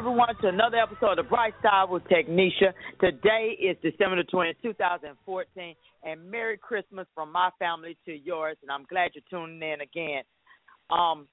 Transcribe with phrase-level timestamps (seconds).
[0.00, 2.72] everyone to another episode of Bright Side with Technisha.
[3.02, 5.74] Today is December 20th 2014,
[6.04, 8.56] and Merry Christmas from my family to yours.
[8.62, 10.22] And I'm glad you're tuning in again.
[10.88, 11.28] Um,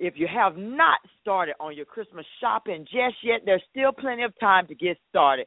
[0.00, 4.32] if you have not started on your Christmas shopping just yet, there's still plenty of
[4.40, 5.46] time to get started.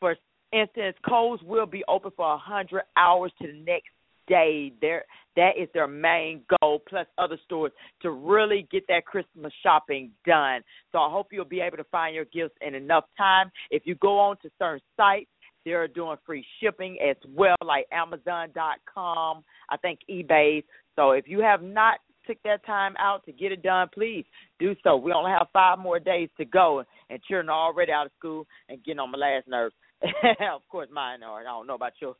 [0.00, 0.16] For
[0.52, 3.90] instance, Kohl's will be open for 100 hours to the next
[4.26, 4.72] day.
[4.80, 5.04] There
[5.36, 7.72] that is their main goal, plus other stores
[8.02, 10.62] to really get that Christmas shopping done.
[10.92, 13.50] So I hope you'll be able to find your gifts in enough time.
[13.70, 15.30] If you go on to certain sites,
[15.64, 20.64] they're doing free shipping as well, like Amazon.com, I think eBay.
[20.96, 24.24] So if you have not took that time out to get it done, please
[24.58, 24.96] do so.
[24.96, 28.46] We only have five more days to go, and children are already out of school
[28.68, 29.74] and getting on my last nerves.
[30.02, 31.40] of course, mine are.
[31.40, 32.16] I don't know about yours,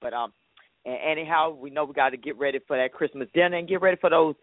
[0.00, 0.32] but um,
[0.84, 3.80] and anyhow, we know we got to get ready for that Christmas dinner and get
[3.80, 4.34] ready for those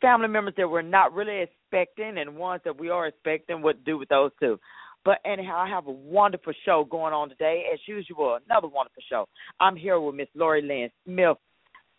[0.00, 3.62] family members that we're not really expecting and ones that we are expecting.
[3.62, 4.58] What to do with those too?
[5.04, 8.38] But anyhow, I have a wonderful show going on today, as usual.
[8.46, 9.26] Another wonderful show.
[9.58, 11.38] I'm here with Miss Lori Lynn Smith,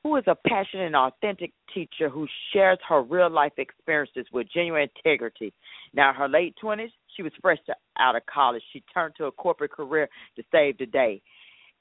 [0.03, 4.87] who is a passionate and authentic teacher who shares her real life experiences with genuine
[4.95, 5.51] integrity.
[5.93, 7.57] Now, in her late 20s, she was fresh
[7.97, 8.63] out of college.
[8.71, 11.21] She turned to a corporate career to save the day.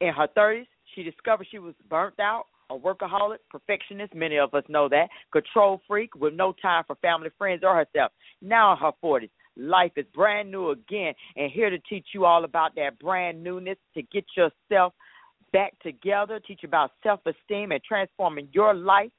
[0.01, 4.65] In her 30s, she discovered she was burnt out, a workaholic, perfectionist, many of us
[4.69, 8.13] know that, control freak with no time for family, friends, or herself.
[8.41, 12.45] Now in her 40s, life is brand new again, and here to teach you all
[12.45, 14.95] about that brand newness to get yourself
[15.53, 19.11] back together, teach about self esteem and transforming your life.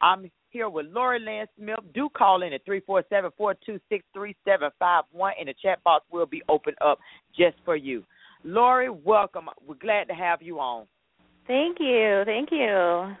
[0.00, 1.92] I'm here with Lori Lynn Smith.
[1.94, 6.98] Do call in at 347 426 3751, and the chat box will be open up
[7.36, 8.04] just for you.
[8.44, 9.46] Lori, welcome.
[9.66, 10.86] We're glad to have you on.
[11.48, 12.22] Thank you.
[12.26, 13.14] Thank you.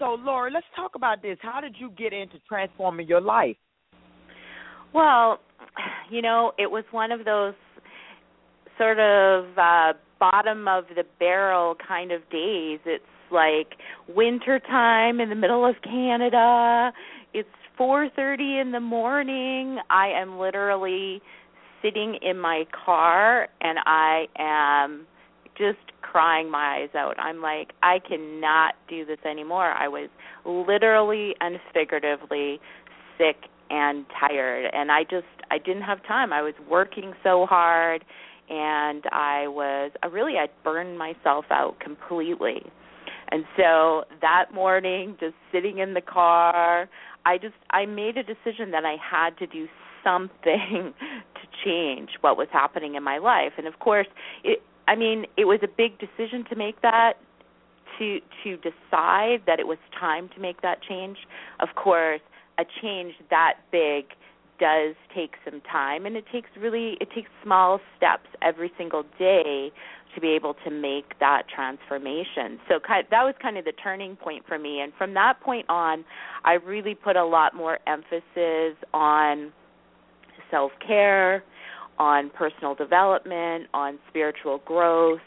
[0.00, 1.38] So, Lori, let's talk about this.
[1.40, 3.56] How did you get into transforming your life?
[4.92, 5.38] Well,
[6.10, 7.54] you know, it was one of those
[8.78, 12.80] sort of uh bottom of the barrel kind of days.
[12.84, 13.78] It's like
[14.08, 16.92] winter time in the middle of Canada.
[17.32, 19.78] It's 4:30 in the morning.
[19.88, 21.22] I am literally
[21.80, 25.06] sitting in my car and I am
[25.56, 27.18] just crying my eyes out.
[27.18, 29.72] I'm like, I cannot do this anymore.
[29.72, 30.08] I was
[30.44, 32.60] literally and figuratively
[33.18, 33.36] sick
[33.70, 36.32] and tired and I just I didn't have time.
[36.32, 38.04] I was working so hard
[38.50, 42.62] and I was I really I'd burned myself out completely.
[43.30, 46.88] And so that morning just sitting in the car,
[47.24, 49.66] I just I made a decision that I had to do
[50.04, 50.92] something
[51.34, 53.52] to change what was happening in my life.
[53.56, 54.08] And of course,
[54.44, 57.14] it I mean, it was a big decision to make that
[57.98, 61.18] to to decide that it was time to make that change.
[61.60, 62.20] Of course,
[62.58, 64.06] a change that big
[64.58, 69.72] does take some time and it takes really it takes small steps every single day
[70.14, 72.60] to be able to make that transformation.
[72.68, 75.66] So kind that was kind of the turning point for me and from that point
[75.68, 76.04] on
[76.44, 79.52] I really put a lot more emphasis on
[80.50, 81.42] self-care,
[82.02, 85.20] on personal development, on spiritual growth.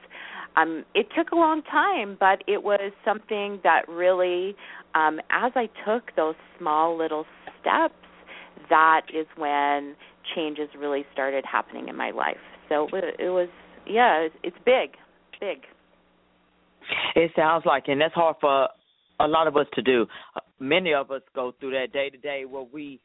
[0.58, 4.56] Um, it took a long time, but it was something that really,
[4.94, 7.26] um, as I took those small little
[7.62, 7.96] steps,
[8.70, 9.96] that is when
[10.36, 12.44] changes really started happening in my life.
[12.68, 13.48] So it, it was,
[13.88, 14.98] yeah, it's, it's big,
[15.40, 15.60] big.
[17.16, 18.68] It sounds like, and that's hard for
[19.22, 20.08] a lot of us to do.
[20.60, 23.00] Many of us go through that day to day where we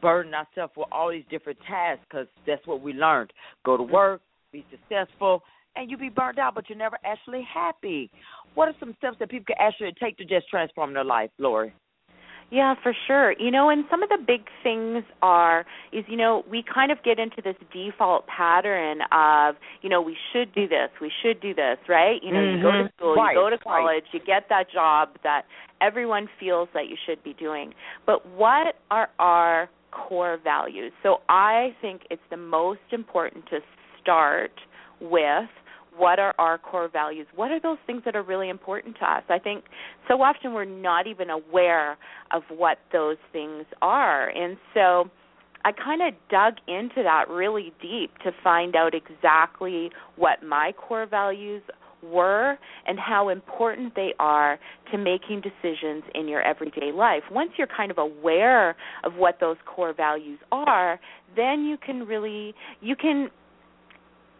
[0.00, 3.32] burden ourselves with all these different tasks because that's what we learned.
[3.64, 4.20] Go to work,
[4.52, 5.42] be successful,
[5.76, 8.10] and you be burned out, but you're never actually happy.
[8.54, 11.72] What are some steps that people can actually take to just transform their life, Lori?
[12.50, 13.32] Yeah, for sure.
[13.40, 17.02] You know, and some of the big things are is you know, we kind of
[17.02, 21.54] get into this default pattern of, you know, we should do this, we should do
[21.54, 22.22] this, right?
[22.22, 22.92] You know, you go to Mhm.
[22.96, 23.62] school, Right, you go to right.
[23.64, 25.46] college, you get that job that
[25.80, 27.74] everyone feels that you should be doing.
[28.06, 30.92] But what are our core values?
[31.02, 33.58] So I think it's the most important to
[34.02, 34.52] start
[35.00, 35.48] with
[35.96, 37.26] what are our core values?
[37.34, 39.22] What are those things that are really important to us?
[39.30, 39.64] I think
[40.08, 41.96] so often we're not even aware
[42.34, 44.28] of what those things are.
[44.28, 45.10] And so
[45.64, 51.06] I kind of dug into that really deep to find out exactly what my core
[51.06, 51.62] values
[52.12, 54.58] were and how important they are
[54.92, 57.22] to making decisions in your everyday life.
[57.30, 61.00] Once you're kind of aware of what those core values are,
[61.34, 63.28] then you can really you can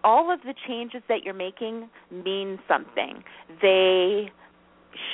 [0.05, 3.25] all of the changes that you're making mean something.
[3.61, 4.31] They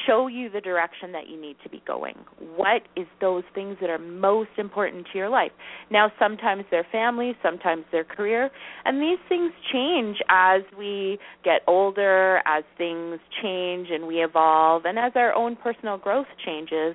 [0.06, 2.14] show you the direction that you need to be going.
[2.56, 5.52] What is those things that are most important to your life?
[5.90, 8.50] Now sometimes they're family, sometimes they're career,
[8.84, 14.98] and these things change as we get older, as things change and we evolve, and
[14.98, 16.94] as our own personal growth changes,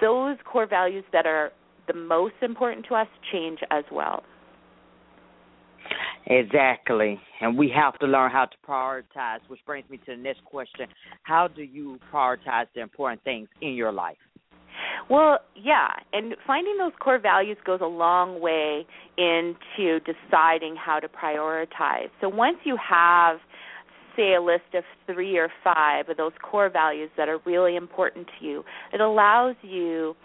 [0.00, 1.52] those core values that are
[1.86, 4.22] the most important to us change as well.
[6.26, 7.18] Exactly.
[7.40, 10.86] And we have to learn how to prioritize, which brings me to the next question.
[11.22, 14.16] How do you prioritize the important things in your life?
[15.08, 18.86] Well, yeah, and finding those core values goes a long way
[19.18, 22.10] into deciding how to prioritize.
[22.20, 23.38] So once you have
[24.16, 28.26] say a list of 3 or 5 of those core values that are really important
[28.38, 30.16] to you, it allows you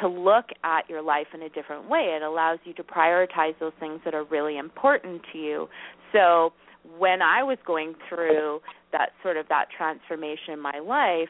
[0.00, 2.16] to look at your life in a different way.
[2.16, 5.68] It allows you to prioritize those things that are really important to you.
[6.12, 6.52] So
[6.98, 8.60] when I was going through
[8.92, 11.28] that sort of that transformation in my life,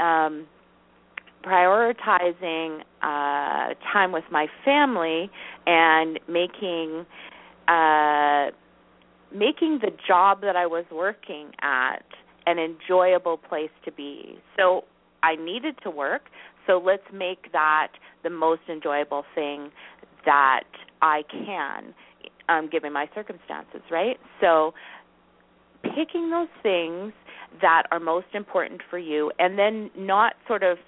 [0.00, 0.46] um,
[1.44, 5.30] prioritizing uh, time with my family
[5.66, 7.06] and making
[7.68, 8.50] uh,
[9.32, 12.04] making the job that I was working at
[12.46, 14.38] an enjoyable place to be.
[14.56, 14.84] So
[15.22, 16.22] I needed to work,
[16.68, 17.88] so let's make that
[18.22, 19.70] the most enjoyable thing
[20.24, 20.64] that
[21.02, 21.94] I can,
[22.48, 24.18] um, given my circumstances, right?
[24.40, 24.74] So
[25.82, 27.12] picking those things
[27.62, 30.78] that are most important for you and then not sort of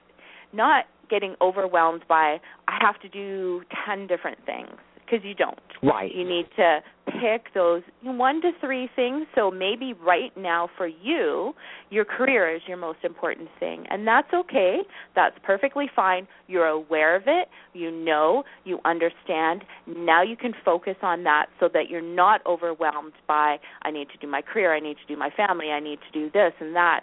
[0.52, 4.76] not getting overwhelmed by I have to do 10 different things
[5.10, 5.58] because you don't.
[5.82, 6.14] Right.
[6.14, 9.26] You need to pick those one to three things.
[9.34, 11.54] So maybe right now for you,
[11.90, 13.84] your career is your most important thing.
[13.90, 14.80] And that's okay.
[15.14, 16.28] That's perfectly fine.
[16.46, 17.48] You're aware of it.
[17.72, 19.64] You know, you understand.
[19.86, 24.18] Now you can focus on that so that you're not overwhelmed by, I need to
[24.18, 26.74] do my career, I need to do my family, I need to do this and
[26.76, 27.00] that.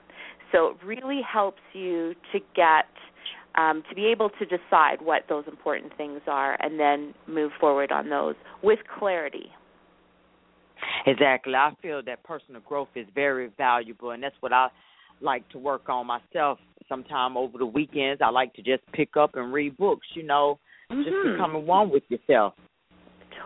[0.51, 2.85] So it really helps you to get
[3.57, 7.91] um, to be able to decide what those important things are and then move forward
[7.91, 9.51] on those with clarity.
[11.05, 11.55] Exactly.
[11.55, 14.67] I feel that personal growth is very valuable, and that's what I
[15.21, 16.59] like to work on myself.
[16.87, 20.07] Sometime over the weekends, I like to just pick up and read books.
[20.13, 20.59] You know,
[20.89, 21.33] just Mhm.
[21.33, 22.53] becoming one with yourself.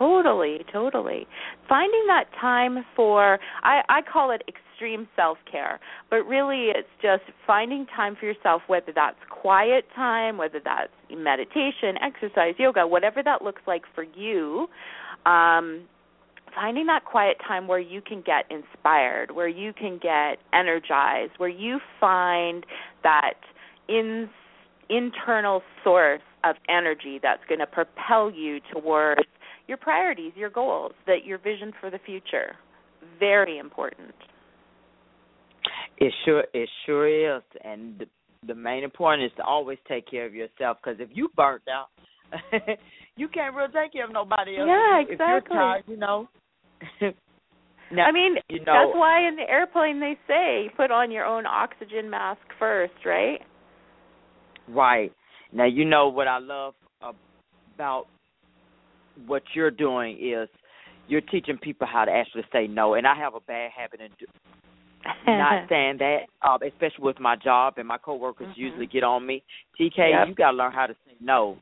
[0.02, 1.28] Totally, totally.
[1.70, 5.80] Finding that time for I I call it extreme self-care,
[6.10, 12.00] but really it's just finding time for yourself whether that's quiet time, whether that's meditation,
[12.02, 14.68] exercise, yoga, whatever that looks like for you.
[15.28, 15.84] Um
[16.56, 21.48] finding that quiet time where you can get inspired, where you can get energized, where
[21.48, 22.66] you find
[23.04, 23.36] that
[23.88, 24.28] in
[24.90, 29.22] internal source of energy that's going to propel you towards
[29.72, 32.58] your priorities, your goals, that your vision for the future.
[33.20, 34.14] Very important.
[35.98, 38.06] It sure it sure is, and the,
[38.48, 40.78] the main important is to always take care of yourself.
[40.84, 41.88] Because if you burnt out,
[43.16, 44.68] you can't really take care of nobody else.
[44.68, 45.58] Yeah, If you- If you're exactly.
[45.58, 46.28] tired, you know.
[47.94, 51.26] now, I mean, you know, that's why in the airplane they say put on your
[51.26, 53.40] own oxygen mask first, right?
[54.68, 55.14] Right.
[55.54, 56.74] Now you know what I love
[57.76, 58.08] about
[59.28, 60.50] what you're doing is
[61.08, 62.94] you're teaching people how to actually say no.
[62.94, 64.26] And I have a bad habit in do,
[65.28, 68.58] not saying that, uh, especially with my job and my coworkers Mhm.
[68.58, 69.44] usually get on me.
[69.78, 70.28] TK, Yep.
[70.28, 71.58] you gotta learn how to say no.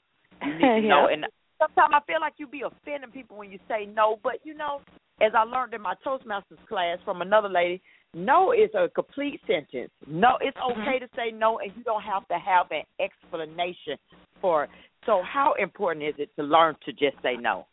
[0.46, 1.08] You need to know.
[1.08, 1.26] And
[1.60, 4.82] sometimes I feel like you be offending people when you say no, but you know,
[5.22, 7.82] as I learned in my Toastmasters class from another lady,
[8.14, 9.92] no is a complete sentence.
[10.08, 10.82] No, it's Mm-hmm.
[10.82, 13.98] okay to say no, and you don't have to have an explanation
[14.42, 14.70] for it.
[15.06, 17.66] So, how important is it to learn to just say no?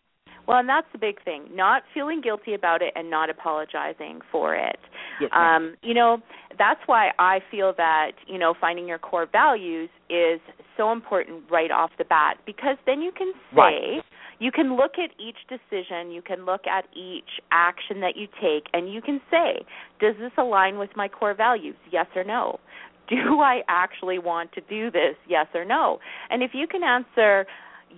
[0.47, 1.49] Well, and that's the big thing.
[1.52, 4.78] Not feeling guilty about it and not apologizing for it.
[5.21, 5.31] Yes.
[5.35, 6.19] Um, you know,
[6.57, 10.40] that's why I feel that, you know, finding your core values is
[10.76, 14.02] so important right off the bat because then you can say, Right.
[14.38, 18.64] You can look at each decision, you can look at each action that you take
[18.73, 19.64] and you can say,
[20.00, 21.76] does this align with my core values?
[21.90, 22.61] Yes or no?
[23.09, 25.14] Do I actually want to do this?
[25.28, 26.00] Yes or no?
[26.28, 27.47] And if you can answer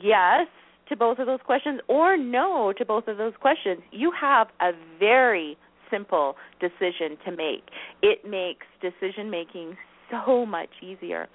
[0.01, 0.47] yes
[0.89, 4.73] to both of those questions or no to both of those questions, you have a
[4.99, 5.57] very
[5.91, 7.65] simple decision to make.
[8.03, 9.77] It makes decision making
[10.11, 11.29] so much easier.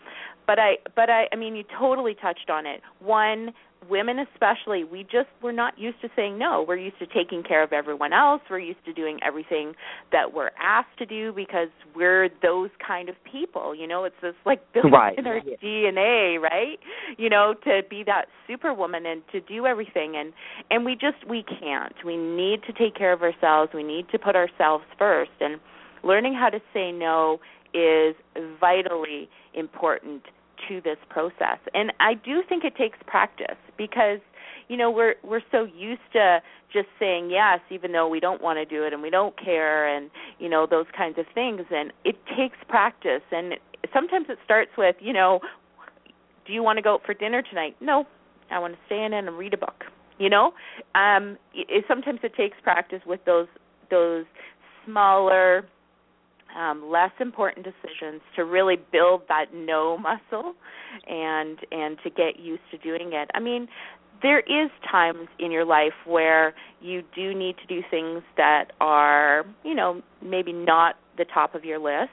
[0.46, 2.82] But I but I I mean you totally touched on it.
[3.00, 3.54] One
[3.90, 6.64] women especially we just we're not used to saying no.
[6.68, 8.42] We're used to taking care of everyone else.
[8.50, 9.74] We're used to doing everything
[10.12, 14.04] that we're asked to do because we're those kind of people you know?
[14.04, 15.18] It's this like built Right.
[15.18, 16.80] in our dna right?
[17.18, 20.16] You know to be that superwoman and to do everything.
[20.16, 20.34] And
[20.70, 21.94] and we just we can't.
[22.06, 23.72] We need to take care of ourselves.
[23.74, 25.32] We need to put ourselves first.
[25.40, 25.60] And
[26.04, 27.40] learning how to say no
[27.74, 28.16] is
[28.60, 30.24] vitally important
[30.70, 31.60] to this process.
[31.74, 34.20] And I do think it takes practice because
[34.70, 36.42] you know we're we're so used to
[36.72, 39.86] just saying yes even though we don't want to do it and we don't care
[39.86, 43.56] and you know those kinds of things and it takes practice and
[43.94, 45.42] sometimes it starts with you know
[46.46, 47.76] do you want to go out for dinner tonight?
[47.82, 48.06] No,
[48.52, 49.84] I want to stay in and read a book.
[50.20, 50.54] You know,
[50.96, 53.48] um, it, sometimes it takes practice with those
[53.90, 54.26] those
[54.86, 55.66] smaller,
[56.56, 60.54] um, less important decisions to really build that no muscle,
[61.08, 63.30] and and to get used to doing it.
[63.34, 63.68] I mean,
[64.22, 69.44] there is times in your life where you do need to do things that are,
[69.64, 72.12] you know, maybe not the top of your list,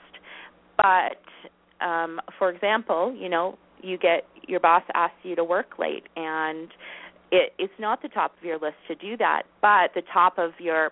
[0.77, 6.05] but um for example, you know, you get your boss asks you to work late
[6.17, 6.69] and
[7.33, 10.51] it, it's not the top of your list to do that, but the top of
[10.59, 10.91] your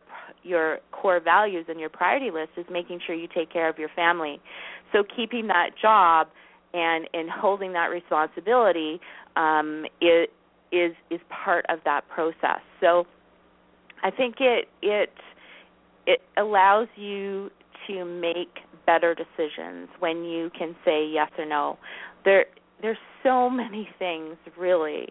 [0.48, 3.90] your core values and your priority list is making sure you take care of your
[3.94, 4.40] family.
[4.92, 6.28] So keeping that job
[6.74, 9.00] and and holding that responsibility
[9.36, 10.28] um, is
[10.72, 12.60] is is part of that process.
[12.80, 13.06] So
[14.02, 15.12] I think it it
[16.06, 17.50] it allows you
[17.86, 21.78] to make better decisions when you can say yes or no.
[22.24, 22.46] There
[22.80, 25.08] there's so many things really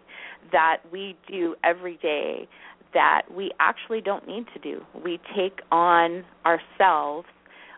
[0.51, 2.47] that we do every day
[2.93, 4.81] that we actually don't need to do.
[5.03, 7.27] We take on ourselves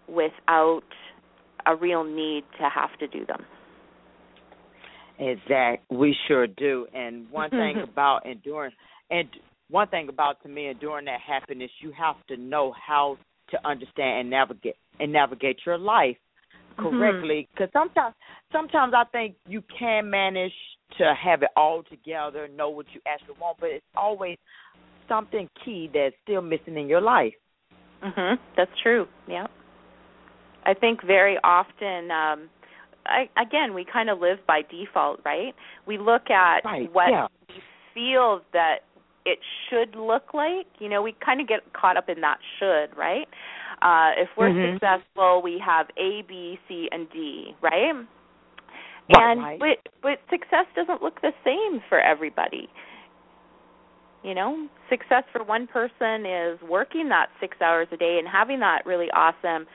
[0.08, 0.84] without
[1.66, 3.46] a real need to have to do them.
[5.20, 5.84] Exact.
[5.92, 6.88] We sure do.
[6.94, 8.72] And one thing about enduring,
[9.10, 9.28] and
[9.70, 13.18] one thing about to me enduring that happiness, you have to know how
[13.52, 16.18] to understand and navigate and navigate your life
[16.78, 16.84] mm-hmm.
[16.84, 17.48] correctly.
[17.54, 18.16] Because sometimes,
[18.52, 20.54] sometimes I think you can manage
[20.98, 24.38] to have it all together, know what you actually want, but it's always
[25.10, 27.34] something key that's still missing in your life.
[28.04, 28.40] Mhm.
[28.56, 29.08] That's true.
[29.28, 29.48] Yeah.
[30.66, 32.50] I think very often um
[33.06, 35.54] I again we kind of live by default, right?
[35.86, 37.28] We look at Right, what yeah.
[37.50, 37.62] we
[37.94, 38.80] feel that
[39.26, 39.40] it
[39.70, 40.68] should look like.
[40.80, 43.28] You know, we kind of get caught up in that should, right?
[43.82, 44.74] Uh if we're Mhm.
[44.74, 47.94] successful, we have A, B, C, and D, right?
[49.12, 49.60] Right, and right.
[49.60, 52.70] but but success doesn't look the same for everybody.
[54.24, 58.60] You know, success for one person is working that 6 hours a day and having
[58.60, 59.66] that really awesome,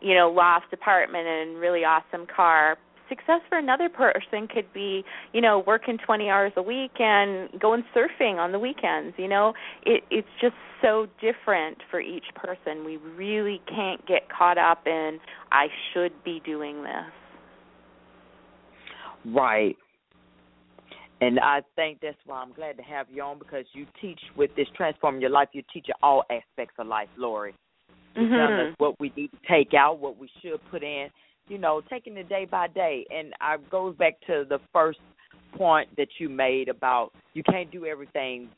[0.00, 2.78] you know, loft apartment and really awesome car.
[3.10, 7.84] Success for another person could be, you know, working 20 hours a week and going
[7.94, 9.52] surfing on the weekends, you know.
[9.84, 12.84] It it's just so different for each person.
[12.84, 15.18] We really can't get caught up in
[15.52, 17.12] I should be doing this.
[19.26, 19.76] Right.
[21.20, 24.50] And I think that's why I'm glad to have you on because you teach with
[24.56, 25.48] this transforming your life.
[25.52, 27.54] You teach all aspects of life, Lori.
[28.14, 28.70] You tell Mhm.
[28.70, 31.10] us what we need to take out, what we should put in.
[31.48, 33.06] You know, taking it day by day.
[33.10, 35.00] And I goes back to the first
[35.52, 38.48] point that you made about you can't do everything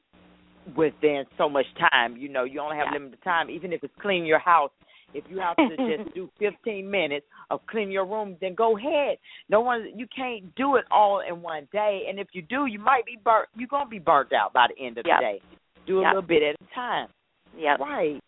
[0.77, 2.17] within so much time.
[2.17, 2.99] You know, you only have Yeah.
[2.99, 3.51] limited time.
[3.51, 4.73] Even if it's clean your house,
[5.15, 9.19] if you have to just do 15 minutes of clean your room, then go ahead.
[9.49, 12.05] No one, you can't do it all in one day.
[12.09, 13.49] And if you do, you might be burnt.
[13.57, 15.19] You're gonna be burnt out by the end of Yep.
[15.21, 15.41] the day.
[15.87, 16.15] Do a Yep.
[16.15, 17.09] little bit at a time.
[17.57, 17.81] Yep.
[17.81, 18.21] Right.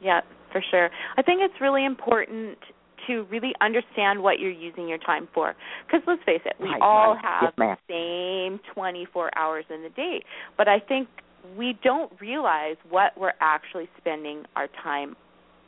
[0.00, 0.20] Yeah,
[0.52, 0.90] for sure.
[1.16, 2.58] I think it's really important
[3.06, 5.54] to really understand what you're using your time for.
[5.86, 7.24] Because let's face it, we Right, all right.
[7.24, 10.22] have Yes, the same 24 hours in the day.
[10.56, 11.08] But I think
[11.56, 15.16] we don't realize what we're actually spending our time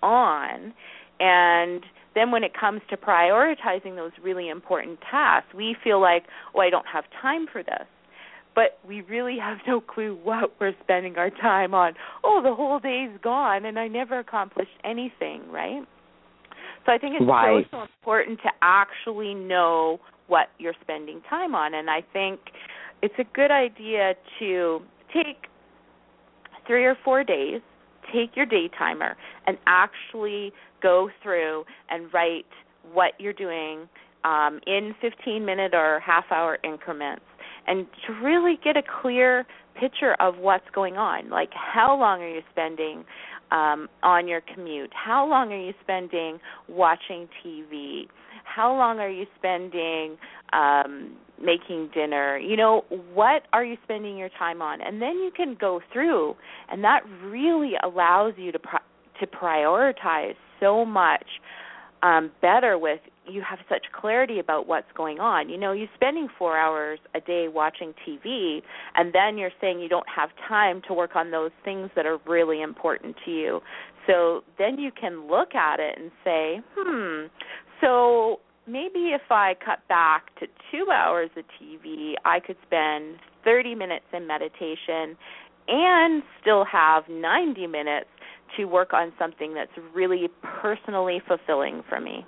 [0.03, 0.73] on.
[1.21, 1.83] And
[2.15, 6.71] then when it comes to prioritizing those really important tasks, we feel like, oh, I
[6.71, 7.87] don't have time for this.
[8.55, 11.95] But we really have no clue what we're spending our time on.
[12.23, 15.83] Oh, the whole day's gone and I never accomplished anything, right?
[16.85, 17.65] So I think it's Right.
[17.71, 21.75] so, so important to actually know what you're spending time on.
[21.75, 22.41] And I think
[23.01, 24.83] it's a good idea to
[25.15, 25.49] take
[26.67, 27.61] three or four days,
[28.13, 32.47] take your day timer, and actually go through and write
[32.93, 33.89] what you're doing
[34.25, 37.25] um, in 15 minute or half hour increments
[37.67, 39.47] and to really get a clear
[39.79, 41.31] picture of what's going on.
[41.31, 43.05] Like, how long are you spending
[43.51, 44.91] um, on your commute?
[44.93, 48.09] How long are you spending watching TV?
[48.45, 50.17] How long are you spending
[50.53, 52.39] um, making dinner?
[52.39, 54.81] You know, what are you spending your time on?
[54.81, 56.35] And then you can go through,
[56.71, 58.81] and that really allows you to pri-
[59.21, 61.27] to prioritize so much
[62.03, 65.49] um, better with you have such clarity about what's going on.
[65.49, 68.63] You know, you're spending four hours a day watching TV,
[68.97, 72.19] and then you're saying you don't have time to work on those things that are
[72.27, 73.61] really important to you.
[74.09, 77.27] So then you can look at it and say, hmm,
[77.83, 83.75] so maybe if I cut back to two hours of TV, I could spend 30
[83.75, 85.17] minutes in meditation
[85.69, 88.09] and still have 90 minutes
[88.57, 90.29] to work on something that's really
[90.61, 92.25] personally fulfilling for me.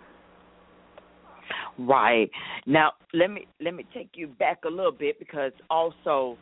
[1.79, 2.31] Right.
[2.67, 6.39] Now let me let me take you back a little bit because also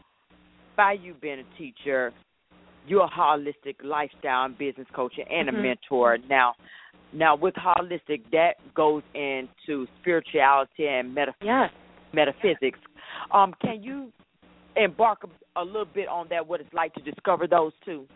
[0.76, 2.12] by you being a teacher,
[2.86, 5.62] you're a holistic lifestyle and business coach and a Mhm.
[5.62, 6.18] mentor.
[6.28, 6.54] Now
[7.12, 11.70] now with holistic that goes into spirituality and meta- Yes.
[12.12, 12.78] metaphysics.
[13.32, 14.12] Um can you
[14.76, 18.06] embark a, a little bit on that what it's like to discover those two?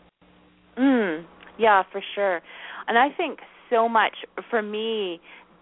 [0.78, 1.24] Mm,
[1.58, 2.40] yeah, for sure.
[2.88, 4.14] And I think so much
[4.50, 5.20] for me,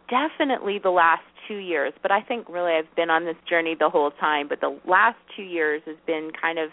[0.09, 3.89] definitely the last two years, but I think really I've been on this journey the
[3.91, 6.71] whole time, but the last two years has been kind of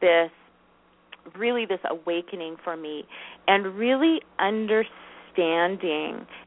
[0.00, 0.30] this
[1.38, 3.04] really this awakening for me
[3.48, 4.92] and really understanding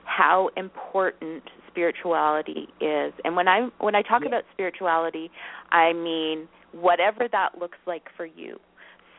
[0.06, 3.14] how important spirituality is.
[3.24, 4.30] And when I when I talk Yeah.
[4.30, 5.32] about spirituality,
[5.72, 8.60] I mean whatever that looks like for you.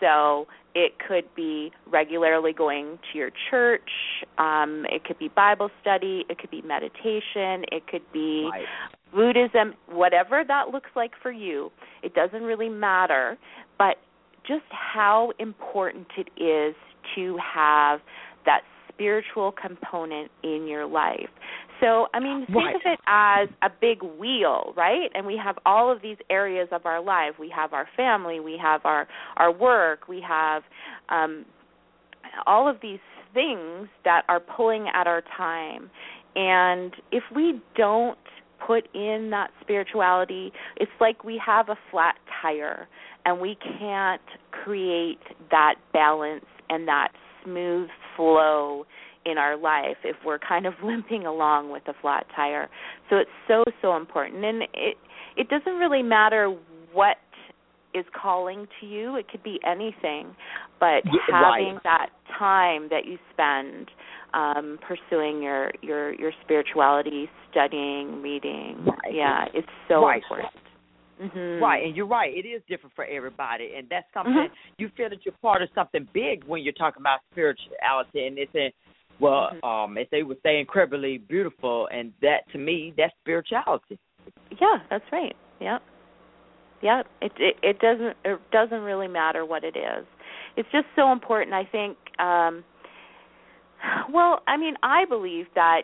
[0.01, 3.91] So it could be regularly going to your church,
[4.39, 8.67] um, it could be Bible study, it could be meditation, it could be Right.
[9.13, 11.73] Buddhism, whatever that looks like for you.
[12.03, 13.39] It doesn't really matter,
[13.79, 13.97] but
[14.47, 16.77] just how important it is
[17.15, 18.01] to have
[18.45, 18.63] that
[18.99, 21.29] spiritual component in your life.
[21.81, 22.75] So, I mean, think Right.
[22.75, 25.11] of it as a big wheel, right?
[25.15, 27.39] And we have all of these areas of our life.
[27.39, 29.07] We have our family, we have our
[29.37, 30.65] our work, we have
[31.09, 31.45] um
[32.47, 32.99] all of these
[33.35, 35.91] things that are pulling at our time.
[36.37, 38.19] And if we don't
[38.67, 42.89] put in that spirituality, it's like we have a flat tire
[43.25, 47.09] and we can't create that balance and that
[47.49, 48.85] smooth flow
[49.27, 52.69] in our life if we're kind of limping along with a flat tire.
[53.11, 54.97] So it's so so important and it
[55.37, 56.55] it doesn't really matter
[56.93, 57.17] what
[57.95, 59.17] is calling to you.
[59.17, 60.35] It could be anything,
[60.79, 61.83] but having right.
[61.85, 62.09] that
[62.39, 63.91] time that you spend
[64.35, 68.85] um pursuing your your your spirituality, studying, reading.
[68.85, 69.15] Right.
[69.15, 70.23] Yeah, it's so Right.
[70.23, 70.68] important.
[71.21, 71.61] Mhm.
[71.61, 72.33] Right, and you're right.
[72.35, 74.51] It is different for everybody, and that's something Mhm.
[74.79, 78.55] you feel that you're part of something big when you're talking about spirituality, and it's
[78.55, 78.73] in
[79.21, 79.65] well, Mhm.
[79.65, 83.99] um, as they would say, incredibly beautiful, and that to me, that's spirituality.
[84.61, 85.35] Yeah, that's right.
[85.59, 85.83] Yep.
[86.83, 87.09] Yep.
[87.21, 90.07] It, it it doesn't it doesn't really matter what it is.
[90.57, 92.65] It's just so important I think um
[94.11, 95.83] well, I mean, I believe that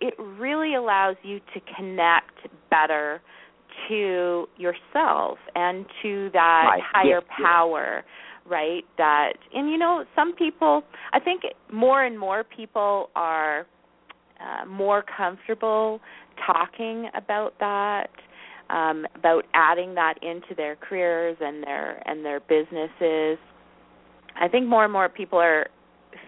[0.00, 3.20] it really allows you to connect better
[3.88, 6.82] to yourself and to that Right.
[6.92, 7.46] higher Yes, yes.
[7.46, 8.04] power
[8.44, 10.82] right that and you know some people
[11.12, 13.66] i think more and more people are
[14.40, 16.00] uh, more comfortable
[16.44, 18.10] talking about that
[18.70, 23.38] um about adding that into their careers and their and their businesses
[24.40, 25.68] i think more and more people are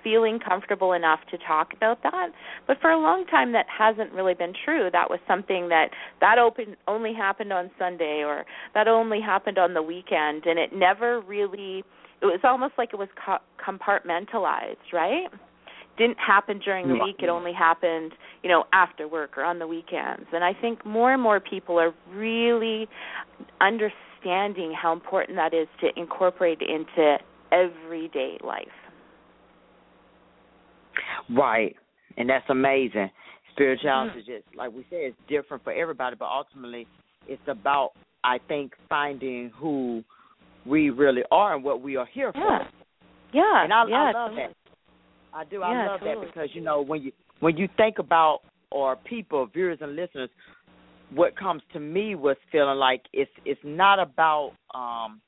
[0.02, 2.28] feeling comfortable enough to talk about that.
[2.66, 4.88] But for a long time that hasn't really been true.
[4.92, 5.88] That was something that
[6.20, 8.44] that open only happened on sunday or
[8.74, 10.46] that only happened on the weekend.
[10.46, 11.84] And it never really
[12.22, 15.26] it was almost like it was co- compartmentalized right?
[15.96, 17.16] Didn't happen during the week.
[17.22, 20.26] It only happened you know after work or on the weekends.
[20.32, 22.88] And i think more and more people are really
[23.60, 27.18] understanding how important that is to incorporate into
[27.52, 28.83] everyday life
[31.36, 31.74] Right,
[32.16, 33.10] and that's amazing.
[33.52, 34.18] Spirituality Mm-hmm.
[34.18, 36.86] is just like we said, it's different for everybody, but ultimately,
[37.28, 37.90] it's about
[38.24, 40.02] I think finding who
[40.66, 42.68] we really are and what we are here yeah for.
[43.32, 44.42] yeah and I, yeah I love totally.
[44.42, 44.54] that.
[45.36, 45.62] I do.
[45.62, 46.26] I Yeah, love totally.
[46.26, 50.30] that because you know when you when you think about or people, viewers and listeners,
[51.14, 55.20] what comes to me was feeling like it's it's not about um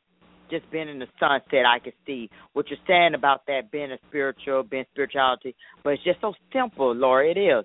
[0.50, 1.66] just being in the sunset.
[1.66, 6.04] I can see what you're saying about that being a spiritual, being spirituality, but it's
[6.04, 7.30] just so simple, Laura.
[7.30, 7.64] It is.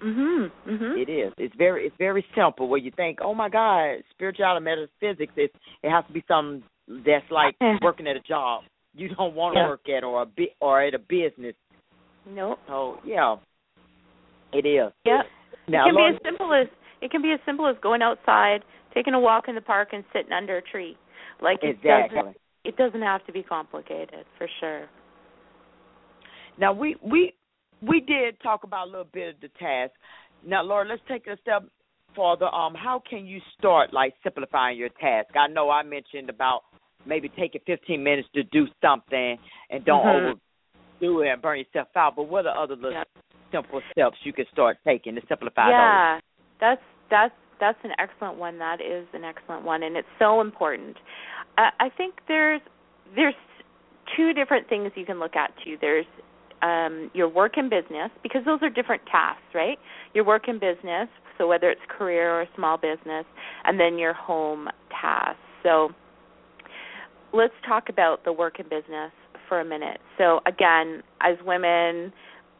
[0.00, 0.50] Mhm.
[0.66, 0.98] Mhm.
[0.98, 1.32] It is.
[1.38, 2.68] It's very it's very simple.
[2.68, 5.32] Where you think, oh my God, spirituality, metaphysics.
[5.36, 8.64] It it has to be something that's like working at a job
[8.94, 9.68] you don't want to Yeah.
[9.68, 11.54] work at or a bi- or at a business.
[12.26, 12.58] Nope.
[12.66, 13.36] So yeah,
[14.52, 14.92] it is.
[15.04, 15.22] Yeah.
[15.68, 16.66] Now, it can Lord, be as simple as
[17.00, 18.64] it can be as simple as going outside,
[18.94, 20.96] taking a walk in the park, and sitting under a tree.
[21.42, 22.18] Like it exactly.
[22.18, 24.86] doesn't it doesn't have to be complicated for sure.
[26.58, 27.34] Now we we
[27.80, 29.92] we did talk about a little bit of the task.
[30.44, 31.64] Now, Lori, let's take it a step
[32.14, 32.46] further.
[32.46, 35.28] Um, how can you start like simplifying your task?
[35.36, 36.62] I know I mentioned about
[37.06, 39.38] maybe taking 15 minutes to do something
[39.70, 40.38] and don't Mhm.
[41.00, 42.14] overdo it and burn yourself out.
[42.16, 43.04] But what are other little Yeah.
[43.52, 46.18] simple steps you can start taking to simplify yeah
[46.58, 50.96] that's that's that's an excellent one that is an excellent one and it's so important
[51.58, 52.60] i think there's
[53.14, 53.34] there's
[54.16, 56.06] two different things you can look at too there's
[56.62, 59.78] um, your work and business because those are different tasks, right?
[60.14, 63.24] Your work and business, so whether it's career or small business,
[63.64, 65.40] and then your home tasks.
[65.62, 65.90] So
[67.32, 69.10] let's talk about the work and business
[69.48, 70.00] for a minute.
[70.18, 72.12] So again, as women,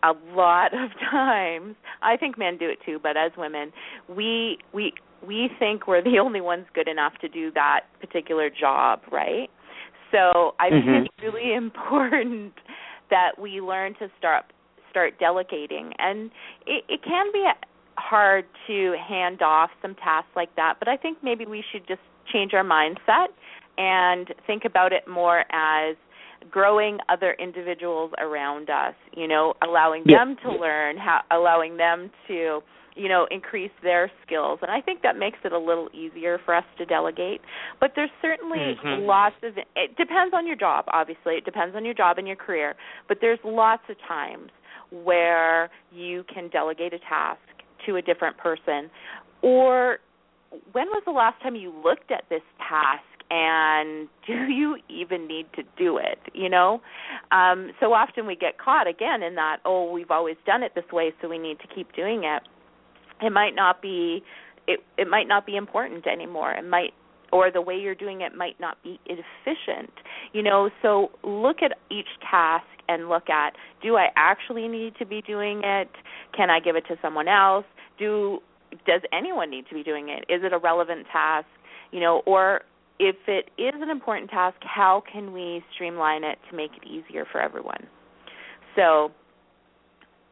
[0.03, 3.73] a lot of times, I think men do it too, but as women,
[4.09, 4.95] we we
[5.27, 9.49] we think we're the only ones good enough to do that particular job, right?
[10.11, 11.07] So I think Mhm.
[11.07, 12.55] it's really important
[13.11, 14.45] that we learn to start
[14.91, 16.31] start delegating, and
[16.67, 17.47] it, it can be
[17.97, 20.75] hard to hand off some tasks like that.
[20.79, 23.29] But I think maybe we should just change our mindset
[23.79, 25.97] and think about it more as
[26.51, 30.25] growing other individuals around us you know allowing Yeah.
[30.25, 32.61] them to learn how allowing them to
[32.95, 34.59] you know increase their skills.
[34.63, 37.41] And i think that makes it a little easier for us to delegate.
[37.81, 39.07] But there's certainly Mhm.
[39.07, 41.37] lots of it depends on your job obviously.
[41.37, 42.75] It depends on your job and your career.
[43.09, 44.51] But there's lots of times
[44.91, 47.41] where you can delegate a task
[47.87, 48.91] to a different person.
[49.41, 49.99] Or
[50.73, 55.47] when was the last time you looked at this task and do you even need
[55.55, 56.83] to do it you know?
[57.31, 60.85] Um so often we get caught again in that oh we've always done it this
[60.93, 62.43] way so we need to keep doing it
[63.23, 64.23] it might not be
[64.67, 66.53] it it might not be important anymore.
[66.53, 66.93] It might
[67.33, 69.93] or the way you're doing it might not be efficient.
[70.33, 75.07] You know so look at each task and look at do i actually need to
[75.07, 75.91] be doing it?
[76.37, 77.65] Can i give it to someone else?
[77.99, 78.41] Do
[78.87, 80.25] does anyone need to be doing it?
[80.33, 81.47] Is it a relevant task?
[81.91, 82.63] You know or
[82.99, 87.27] if it is an important task how can we streamline it to make it easier
[87.31, 87.87] for everyone?
[88.77, 89.11] So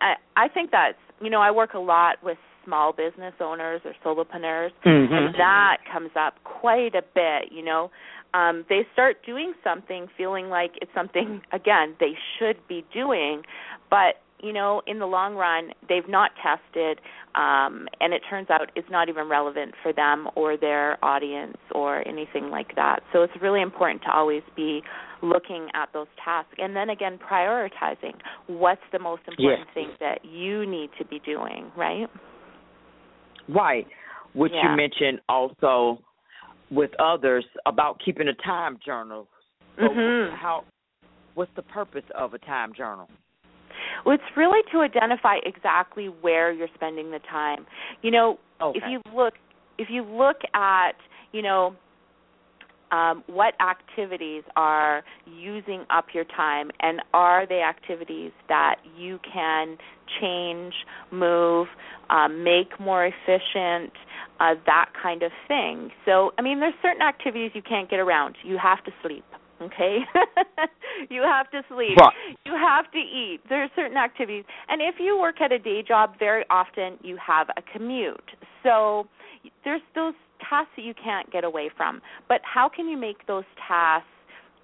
[0.00, 2.38] i i think that's you know i work a lot with
[2.70, 5.12] small business owners or solopreneurs Mhm.
[5.12, 7.90] and that comes up quite a bit you know
[8.32, 13.42] um they start doing something feeling like it's something again they should be doing
[13.90, 17.00] but you know in the long run they've not tested
[17.34, 22.06] um and it turns out it's not even relevant for them or their audience or
[22.08, 24.80] anything like that so it's really important to always be
[25.22, 28.14] looking at those tasks and then again prioritizing
[28.46, 29.74] what's the most important Yes.
[29.74, 32.08] thing that you need to be doing right
[33.54, 33.86] Right.
[34.32, 34.70] Which Yeah.
[34.70, 36.02] you mentioned also
[36.70, 39.28] with others about keeping a time journal.
[39.76, 40.32] So Mhm.
[40.32, 40.64] how
[41.34, 43.08] what's the purpose of a time journal?
[44.04, 47.66] Well, it's really to identify exactly where you're spending the time.
[48.02, 48.78] You know, Okay.
[48.78, 49.34] if you look
[49.78, 50.96] if you look at,
[51.32, 51.74] you know,
[52.90, 59.76] um, what activities are using up your time and are they activities that you can
[60.20, 60.74] change,
[61.10, 61.68] move,
[62.08, 63.92] um, make more efficient,
[64.40, 65.90] uh, that kind of thing.
[66.04, 68.36] So, I mean, there's certain activities you can't get around.
[68.42, 69.24] You have to sleep,
[69.62, 69.98] okay?
[71.10, 71.96] you have to sleep.
[72.00, 72.36] Right.
[72.44, 73.40] You have to eat.
[73.48, 74.44] There are certain activities.
[74.68, 78.30] And if you work at a day job, very often you have a commute.
[78.62, 79.06] So
[79.64, 80.14] there's those
[80.48, 82.00] tasks that you can't get away from.
[82.28, 84.08] But how can you make those tasks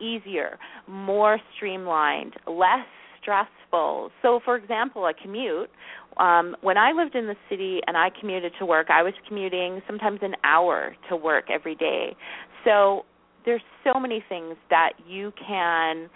[0.01, 2.87] easier, more streamlined, less
[3.21, 4.11] stressful?
[4.23, 5.71] So, for example, a commute.
[6.19, 9.83] Um, when I lived in the city and I commuted to work, I was commuting
[9.87, 12.17] sometimes an hour to work every day.
[12.65, 13.05] So
[13.45, 16.09] there's so many things that you can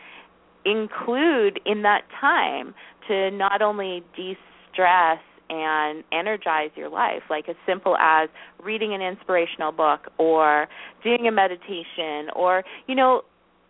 [0.64, 2.74] include in that time
[3.08, 5.18] to not only de-stress
[5.50, 8.28] and energize your life like as simple as
[8.62, 10.66] reading an inspirational book or
[11.04, 13.22] doing a meditation or you know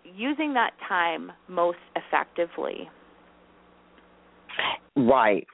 [0.05, 2.89] using that time most effectively
[4.97, 5.47] Right.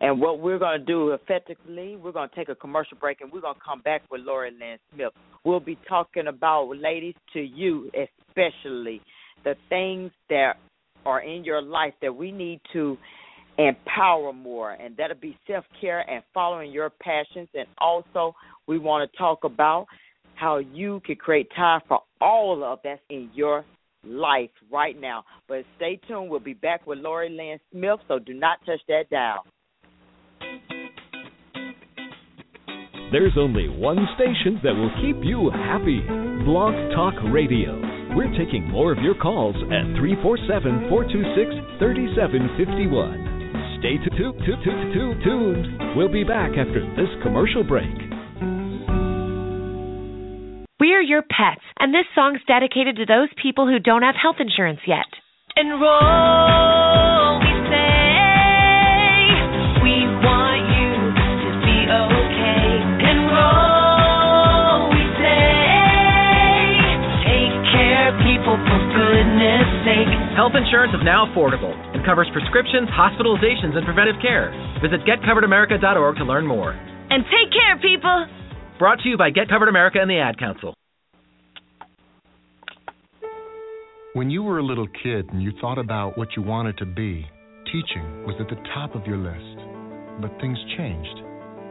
[0.00, 3.32] And what we're going to do effectively, we're going to take a commercial break and
[3.32, 5.12] we're going to come back with Lori Lynn Smith.
[5.44, 7.90] We'll be talking about, ladies, to you
[8.28, 9.00] especially,
[9.44, 10.54] the things that
[11.06, 12.98] are in your life that we need to
[13.58, 17.48] empower more, and that'll be self care and following your passions.
[17.54, 18.34] And also,
[18.66, 19.86] we want to talk about
[20.34, 23.64] how you can create time for all of that's in your
[24.04, 25.24] life right now.
[25.48, 26.30] But stay tuned.
[26.30, 29.44] We'll be back with Lori Lynn Smith, so do not touch that dial.
[33.12, 36.00] There's only one station that will keep you happy
[36.44, 37.78] Blog Talk Radio.
[38.16, 43.35] We're taking more of your calls at 347 426 3751.
[43.86, 45.96] Stay tu- tu- tu- tu- tu- tuned.
[45.96, 47.86] We'll be back after this commercial break.
[50.80, 54.80] We're your pets, and this song's dedicated to those people who don't have health insurance
[54.88, 55.06] yet.
[55.56, 57.45] Enroll,
[70.36, 74.52] Health insurance is now affordable and covers prescriptions, hospitalizations, and preventive care.
[74.84, 76.72] Visit getcoveredamerica.org to learn more.
[77.08, 78.26] And take care, people.
[78.78, 80.74] Brought to you by Get Covered America and the Ad Council.
[84.12, 87.24] When you were a little kid and you thought about what you wanted to be,
[87.72, 90.20] teaching was at the top of your list.
[90.20, 91.16] But things changed.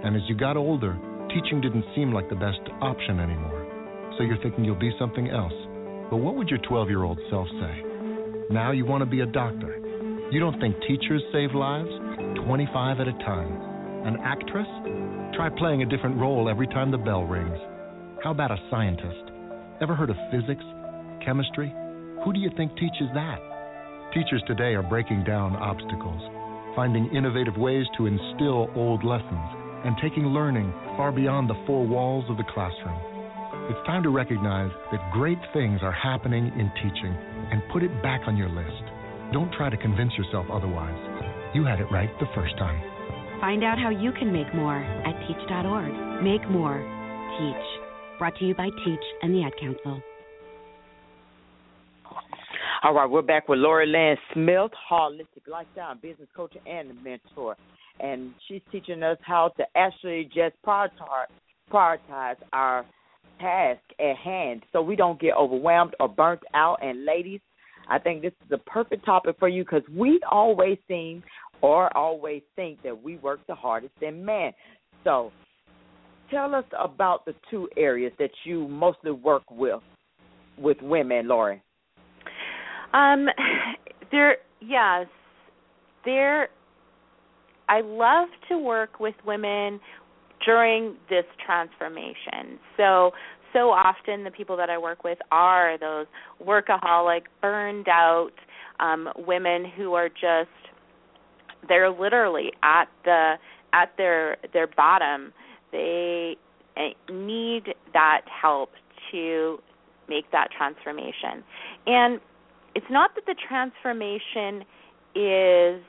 [0.04, 0.98] And as you got older,
[1.30, 3.62] teaching didn't seem like the best option anymore.
[4.18, 5.54] So you're thinking you'll be something else.
[6.10, 7.85] But what would your 12 year old self say?
[8.50, 9.82] Now you want to be a doctor.
[10.32, 11.90] You don't think teachers save lives?
[12.46, 13.50] 25 at a time.
[14.06, 14.68] An actress?
[15.36, 17.58] Try playing a different role every time the bell rings.
[18.24, 19.34] How about a scientist?
[19.82, 20.64] Ever heard of physics?
[21.26, 21.74] Chemistry?
[22.24, 23.42] Who do you think teaches that?
[24.14, 26.22] Teachers today are breaking down obstacles,
[26.76, 29.50] finding innovative ways to instill old lessons,
[29.90, 33.02] and taking learning far beyond the four walls of the classroom.
[33.74, 38.22] It's time to recognize that great things are happening in teaching and put it back
[38.28, 38.84] on your list.
[39.34, 40.98] Don't try to convince yourself otherwise.
[41.54, 42.82] You had it right the first time.
[43.40, 46.24] Find out how you can make more at teach.org.
[46.24, 46.80] Make more.
[47.38, 48.20] Teach.
[48.20, 50.02] Brought to you by Teach and the Ad Council.
[52.84, 57.58] All right, we're back with Lori Lynn Smith, holistic lifestyle business coach and mentor.
[58.00, 61.28] And she's teaching us how to actually just prioritize,
[61.72, 62.86] prioritize our
[63.40, 66.78] task at hand so we don't get overwhelmed or burnt out.
[66.82, 67.42] And ladies,
[67.90, 71.24] I think this is a perfect topic for you because we always seem
[71.62, 74.52] or always think that we work the hardest in men.
[75.04, 75.32] So
[76.30, 79.82] tell us about the two areas that you mostly work with
[80.58, 81.62] with women, Lori.
[82.94, 83.28] Um,
[84.12, 85.08] there, yes,
[86.06, 86.50] there.
[87.68, 89.80] I love to work with women
[90.46, 92.60] during this transformation.
[92.78, 93.12] So,
[93.54, 96.06] so often the people that I work with are those
[96.46, 98.32] workaholic, burned out
[98.80, 100.50] um, women who are just
[101.68, 103.36] they're literally at the
[103.74, 105.34] at their their bottom.
[105.72, 106.38] They
[106.78, 108.72] eh, need that help
[109.12, 109.60] to
[110.08, 111.44] make that transformation.
[111.88, 112.20] And
[112.76, 114.66] it's not that the transformation
[115.16, 115.82] is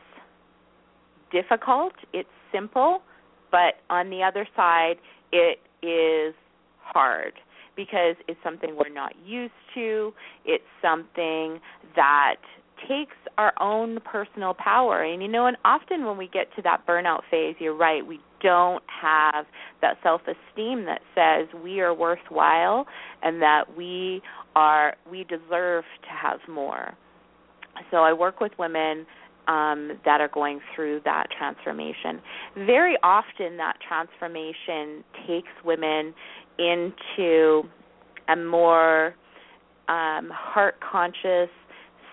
[1.33, 3.03] difficult, it's simple,
[3.51, 4.97] but on the other side,
[5.33, 6.35] it is
[6.81, 7.35] hard
[7.77, 10.13] because it's something we're not used to.
[10.45, 11.61] It's something
[11.95, 12.37] that
[12.89, 15.03] takes our own personal power.
[15.03, 18.21] And you know, and often when we get to that burnout phase, you're right, we
[18.43, 19.47] don't have
[19.83, 22.87] that self esteem that says we are worthwhile
[23.23, 24.23] and that we
[24.55, 26.95] are we deserve to have more.
[27.91, 29.07] So I work with women
[29.49, 32.21] um, that are going through that transformation.
[32.55, 36.15] Very often, that transformation takes women
[36.59, 37.63] into
[38.29, 39.15] a more
[39.89, 41.51] um, heart conscious,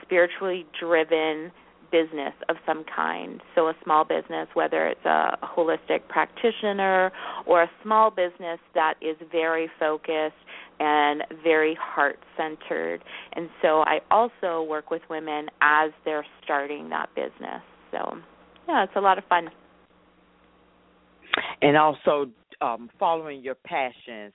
[0.04, 1.52] spiritually driven
[1.91, 3.41] business of some kind.
[3.56, 7.12] So, a small business, whether it's a holistic practitioner
[7.46, 10.36] or a small business that is very focused
[10.84, 13.00] and very heart centered.
[13.36, 17.62] And so, I also work with women as they're starting that business.
[17.91, 18.00] So,
[18.67, 19.50] yeah, it's a lot of fun.
[21.62, 22.30] And also
[22.62, 24.34] um, following your passions.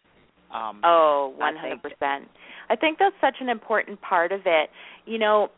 [0.53, 2.29] Um, Oh, one hundred percent.
[2.71, 4.71] I think that's such an important part of it.
[5.05, 5.51] You know,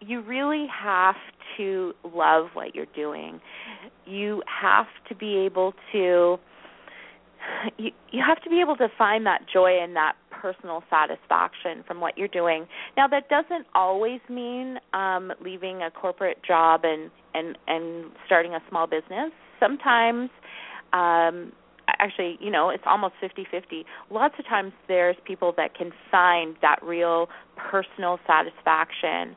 [0.00, 1.16] you really have
[1.56, 3.40] to love what you're doing.
[4.06, 6.38] You have to be able to
[7.78, 12.02] you you have to be able to find that joy and that personal satisfaction from
[12.02, 12.66] what you're doing.
[12.98, 18.60] Now that doesn't always mean um leaving a corporate job and and and starting a
[18.68, 19.30] small business.
[19.58, 20.28] Sometimes
[20.92, 21.52] um
[21.98, 23.84] actually, you know, it's almost 50-50.
[24.10, 29.34] Lots of times there's people that can find that real personal satisfaction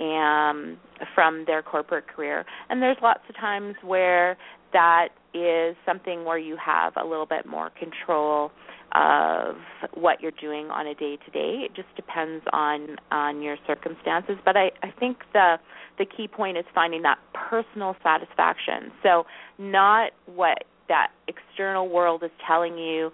[0.00, 0.78] um
[1.14, 2.46] from their corporate career.
[2.70, 4.38] And there's lots of times where
[4.72, 8.52] that is something where you have a little bit more control
[8.94, 9.56] of
[9.94, 11.64] what you're doing on a day to day.
[11.64, 15.56] It just depends on on your circumstances, but I I think the
[15.98, 18.92] the key point is finding that personal satisfaction.
[19.02, 19.24] So
[19.58, 23.10] not what that external world is telling you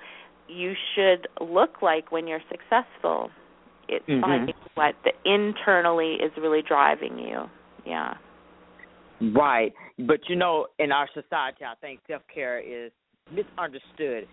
[0.49, 3.31] you should look like when you're successful.
[3.89, 4.21] It's Mhm.
[4.21, 7.49] finding what the internally is really driving you.
[7.85, 8.15] Yeah.
[9.21, 9.73] Right.
[9.99, 12.93] But you know, in our society, I think self care is
[13.31, 14.29] misunderstood.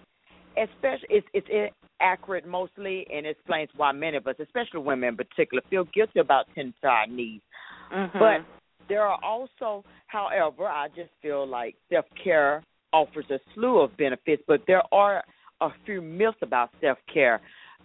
[0.57, 5.17] Especially, it's it's inaccurate mostly, and it explains why many of us, especially women in
[5.17, 7.43] particular, feel guilty about tending to our needs.
[7.91, 8.19] Mhm.
[8.19, 8.45] But
[8.87, 14.43] there are also, however, I just feel like self care offers a slew of benefits,
[14.47, 15.23] but there are
[15.61, 17.39] a few myths about self care.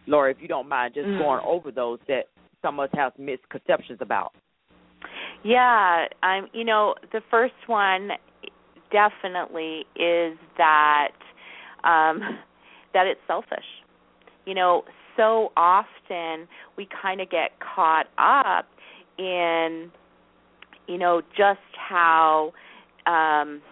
[0.07, 1.19] Laura, if you don't mind just Mm.
[1.19, 2.29] going over those that
[2.63, 4.33] some of us have misconceptions about.
[5.43, 8.13] Yeah, I'm you know, the first one
[8.91, 11.13] definitely is that
[11.85, 12.39] um
[12.95, 13.65] that it's selfish.
[14.47, 14.85] You know,
[15.17, 18.67] so often we kind of get caught up
[19.19, 19.91] in
[20.89, 22.53] you know just how
[23.07, 23.63] um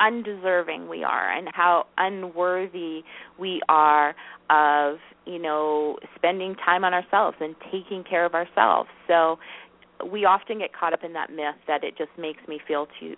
[0.00, 3.02] undeserving we are and how unworthy
[3.38, 4.14] we are
[4.48, 9.38] of you know spending time on ourselves and taking care of ourselves so
[10.12, 13.16] we often get caught up in that myth that it just makes me feel too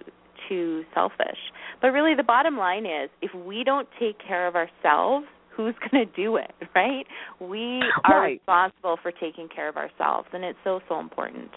[0.49, 1.53] too selfish
[1.83, 5.26] but really the bottom line is if we don't take care of ourselves
[5.57, 7.07] who's going to do it right
[7.41, 8.41] we are Right.
[8.41, 11.51] responsible for taking care of ourselves and it's so so important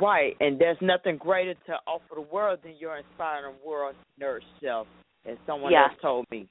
[0.00, 4.86] Right, and there's nothing greater to offer the world than your inspiring world nurse self,
[5.24, 5.84] as someone Yeah.
[5.84, 6.46] else told me.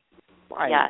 [0.49, 0.72] Right.
[0.72, 0.88] Yeah.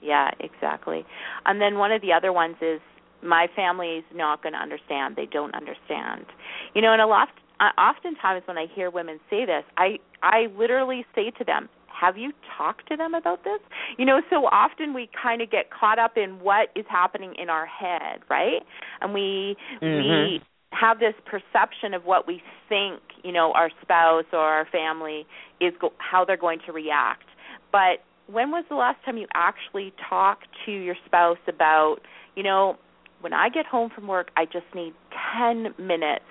[0.00, 1.06] Yeah, exactly.
[1.44, 2.80] And then one of the other ones is
[3.22, 5.16] my family's not going to understand.
[5.16, 6.26] They don't understand.
[6.74, 7.28] You know, and a lot
[7.60, 12.16] uh, oftentimes when I hear women say this, I I literally say to them, "Have
[12.16, 13.60] you talked to them about this?"
[13.96, 17.48] You know, so often we kind of get caught up in what is happening in
[17.50, 18.62] our head, right?
[19.00, 20.42] And we we Mhm.
[20.72, 25.26] have this perception of what we think, you know, our spouse or our family
[25.60, 27.24] is go- how they're going to react.
[27.72, 31.98] But when was the last time you actually talked to your spouse about,
[32.34, 32.76] you know,
[33.20, 34.92] when I get home from work, I just need
[35.38, 36.24] 10 minutes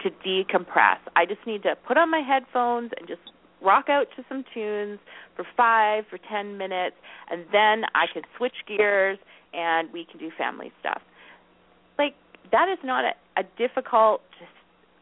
[0.00, 0.98] to decompress.
[1.16, 3.20] I just need to put on my headphones and just
[3.60, 4.98] rock out to some tunes
[5.36, 6.96] for 5 for 10 minutes
[7.30, 9.18] and then I can switch gears
[9.52, 11.02] and we can do family stuff.
[11.98, 12.14] Like
[12.52, 14.22] that is not a, a difficult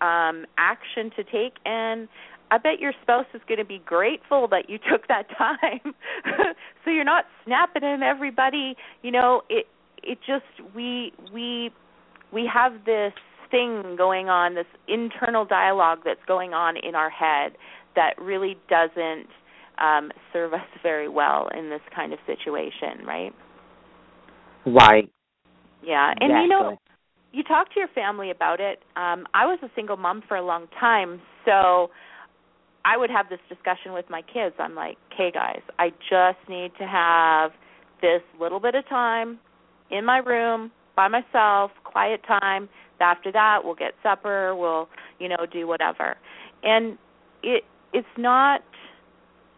[0.00, 2.08] um action to take and
[2.50, 5.94] I bet your spouse is going to be grateful that you took that time.
[6.84, 8.76] so you're not snapping at everybody.
[9.02, 9.66] You know, it
[10.02, 10.44] it just
[10.74, 11.70] we we
[12.32, 13.12] we have this
[13.50, 17.52] thing going on, this internal dialogue that's going on in our head
[17.94, 19.28] that really doesn't
[19.78, 23.32] um serve us very well in this kind of situation, right?
[24.64, 25.10] Right.
[25.82, 26.12] Yeah.
[26.18, 26.76] And you know,
[27.32, 28.80] you talk to your family about it.
[28.96, 31.90] Um I was a single mom for a long time, so
[32.84, 34.54] I would have this discussion with my kids.
[34.60, 37.50] I'm like, "Okay, guys, I just need to have
[38.00, 39.38] this little bit of time
[39.90, 42.68] in my room by myself, quiet time.
[43.00, 44.88] After that, we'll get supper, we'll,
[45.18, 46.16] you know, do whatever."
[46.62, 46.98] And
[47.42, 48.62] it it's not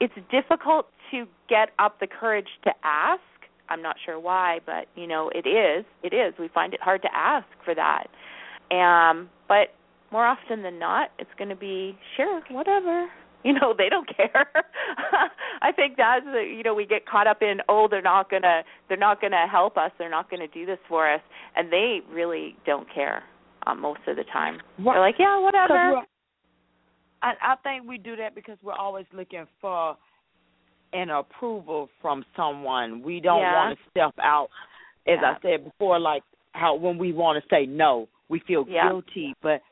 [0.01, 3.21] it's difficult to get up the courage to ask.
[3.69, 5.85] I'm not sure why, but you know, it is.
[6.03, 6.35] It is.
[6.39, 8.07] We find it hard to ask for that.
[8.75, 9.75] Um, but
[10.11, 13.09] more often than not, it's going to be sure, whatever.
[13.45, 14.47] You know, they don't care.
[15.63, 18.63] I think that's the, you know we get caught up in oh they're not gonna
[18.89, 21.21] they're not gonna help us they're not gonna do this for us
[21.57, 23.23] and they really don't care
[23.67, 24.59] um, most of the time.
[24.79, 26.03] They're like yeah whatever.
[27.23, 29.97] I, I think we do that because we're always looking for
[30.93, 33.03] an approval from someone.
[33.03, 33.55] We don't Yeah.
[33.55, 34.49] want to step out,
[35.07, 35.33] as Yeah.
[35.33, 36.23] I said before, like
[36.53, 38.89] how when we want to say no, we feel Yeah.
[38.89, 39.35] guilty.
[39.43, 39.63] But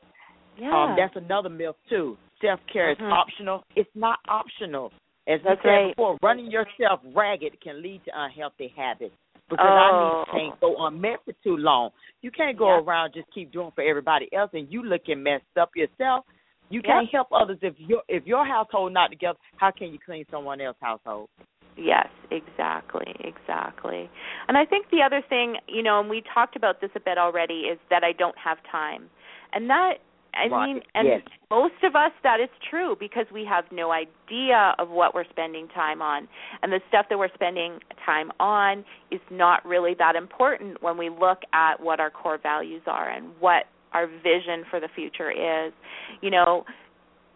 [0.57, 0.75] Yeah.
[0.75, 2.17] um, that's another myth too.
[2.41, 3.07] Self care Mhm.
[3.07, 3.63] is optional.
[3.75, 4.91] It's not optional.
[5.27, 9.15] As we That's said before, running yourself ragged can lead to unhealthy habits.
[9.49, 9.73] Because Oh.
[9.73, 11.91] our needs can't go on unmet for too long.
[12.21, 12.79] You can't go Yeah.
[12.81, 16.25] around just keep doing for everybody else and you looking messed up yourself.
[16.69, 16.95] You Yeah.
[16.95, 19.39] can't help others if your if your household not together.
[19.55, 21.29] How can you clean someone else's household?
[21.77, 24.09] Yes, exactly, exactly.
[24.47, 27.17] And I think the other thing, you know, and we talked about this a bit
[27.17, 29.09] already, is that I don't have time.
[29.53, 29.99] And that
[30.37, 31.21] I Right, mean and yes.
[31.49, 35.67] most of us that is true because we have no idea of what we're spending
[35.69, 36.27] time on.
[36.61, 41.09] And the stuff that we're spending time on is not really that important when we
[41.09, 45.73] look at what our core values are and what our vision for the future is.
[46.21, 46.65] You know,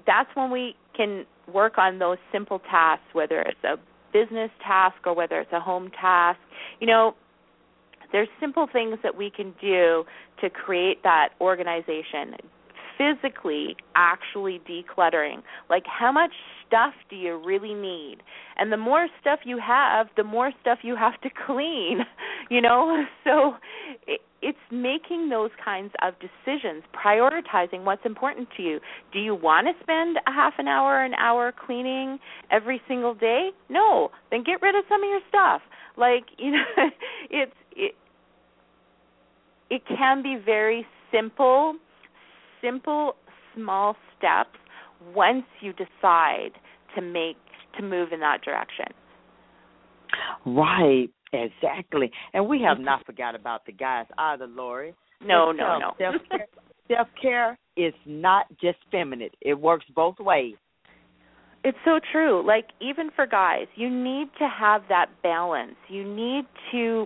[0.05, 3.77] that's when we can work on those simple tasks, whether it's a
[4.13, 6.39] business task or whether it's a home task.
[6.79, 7.15] You know,
[8.11, 10.03] there's simple things that we can do
[10.41, 12.35] to create that organization.
[13.01, 15.41] Physically, actually decluttering.
[15.71, 16.31] Like, how much
[16.67, 18.17] stuff do you really need?
[18.57, 22.01] And the more stuff you have, the more stuff you have to clean.
[22.49, 23.55] You know, so
[24.05, 28.79] it, it's making those kinds of decisions, prioritizing what's important to you.
[29.13, 32.19] Do you want to spend a half an hour, an hour cleaning
[32.51, 33.49] every single day?
[33.69, 35.61] No, then get rid of some of your stuff.
[35.97, 36.89] Like you know,
[37.29, 37.95] it's it.
[39.69, 41.75] It can be very simple,
[42.61, 43.15] simple,
[43.55, 44.57] small steps
[45.13, 46.51] once you decide
[46.95, 47.37] to make
[47.77, 48.85] to move in that direction.
[50.45, 52.11] Right, exactly.
[52.33, 52.85] And we have mm-hmm.
[52.85, 54.93] not forgot about the guys either, Lori.
[55.23, 55.91] No, no, um, no.
[55.97, 56.47] Self-care,
[56.87, 59.29] self care is not just feminine.
[59.41, 60.55] It works both ways.
[61.63, 62.45] It's so true.
[62.45, 65.75] Like even for guys, you need to have that balance.
[65.89, 67.05] You need to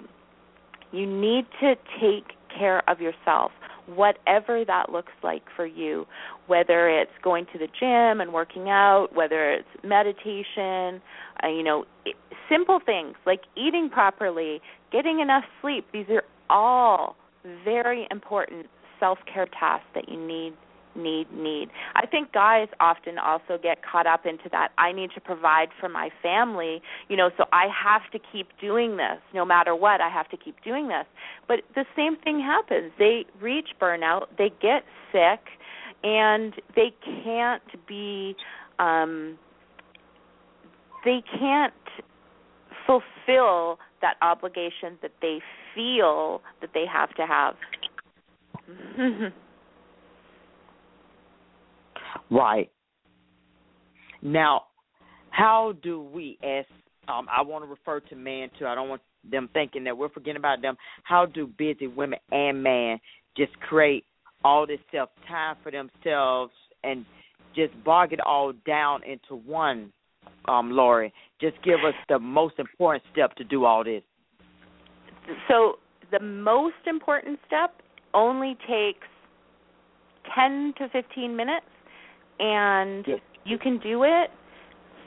[0.91, 2.23] you need to take
[2.57, 3.51] care of yourself,
[3.87, 6.05] whatever that looks like for you,
[6.47, 11.01] whether it's going to the gym and working out, whether it's meditation,
[11.43, 11.85] uh, you know,
[12.49, 14.61] simple things like eating properly,
[14.91, 15.85] getting enough sleep.
[15.93, 17.15] These are all
[17.63, 18.67] very important
[18.99, 20.53] self-care tasks that you need
[20.95, 21.69] need need.
[21.95, 25.89] I think guys often also get caught up into that I need to provide for
[25.89, 30.09] my family, you know, so I have to keep doing this no matter what, I
[30.09, 31.05] have to keep doing this.
[31.47, 32.91] But the same thing happens.
[32.97, 35.39] They reach burnout, they get sick
[36.03, 36.93] and they
[37.23, 38.35] can't be
[38.79, 39.37] um
[41.03, 41.73] they can't
[42.85, 45.39] fulfill that obligation that they
[45.73, 47.55] feel that they have to have.
[52.29, 52.71] Right.
[54.21, 54.63] Now,
[55.29, 56.65] how do we, as
[57.07, 58.65] um, I want to refer to men too.
[58.65, 60.75] I don't want them thinking that we're forgetting about them.
[61.03, 62.99] How do busy women and men
[63.37, 64.05] just create
[64.43, 66.53] all this self time for themselves
[66.83, 67.05] and
[67.55, 69.91] just bog it all down into one,
[70.47, 71.13] um, Lori?
[71.41, 74.03] Just give us the most important step to do all this.
[75.47, 75.79] so
[76.11, 77.81] the most important step
[78.13, 79.07] only takes
[80.33, 81.65] 10 to 15 minutes
[82.39, 83.05] and
[83.45, 84.29] you can do it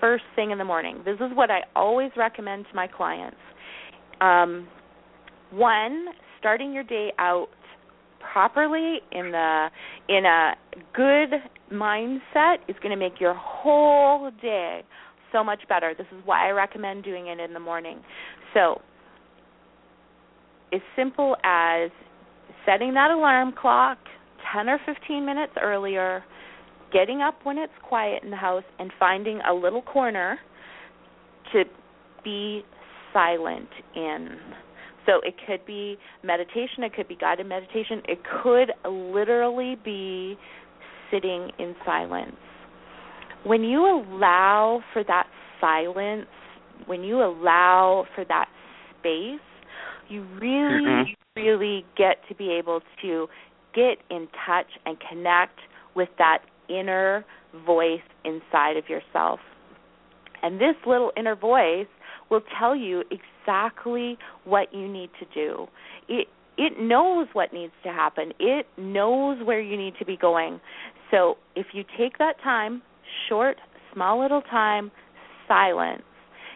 [0.00, 1.02] first thing in the morning.
[1.04, 3.36] This is what I always recommend to my clients.
[4.20, 4.68] Um,
[5.50, 6.06] one,
[6.38, 7.48] starting your day out
[8.32, 9.68] properly in the
[10.08, 10.54] in a
[10.94, 11.30] good
[11.72, 14.82] mindset is going to make your whole day
[15.32, 15.94] so much better.
[15.96, 18.00] This is why I recommend doing it in the morning.
[18.54, 18.80] So,
[20.72, 21.90] as simple as
[22.66, 23.98] setting that alarm clock
[24.54, 26.22] 10 or 15 minutes earlier,
[26.92, 30.38] getting up when it's quiet in the house, and finding a little corner
[31.52, 31.64] to
[32.24, 32.62] be
[33.12, 34.36] silent in.
[35.06, 40.36] So it could be meditation, it could be guided meditation, it could literally be
[41.10, 42.36] sitting in silence.
[43.44, 45.26] When you allow for that
[45.60, 46.26] silence,
[46.86, 48.48] when you allow for that
[48.98, 49.40] space,
[50.08, 51.16] you really, Mhm.
[51.36, 53.28] really get to be able to
[53.72, 55.60] get in touch and connect
[55.94, 57.24] with that inner
[57.66, 59.40] voice inside of yourself.
[60.42, 61.86] And this little inner voice
[62.30, 65.66] will tell you exactly what you need to do.
[66.08, 66.28] It
[66.60, 68.32] it knows what needs to happen.
[68.40, 70.60] It knows where you need to be going.
[71.10, 72.82] So if you take that time,
[73.28, 73.56] short,
[73.94, 74.90] small little time,
[75.46, 76.02] silence,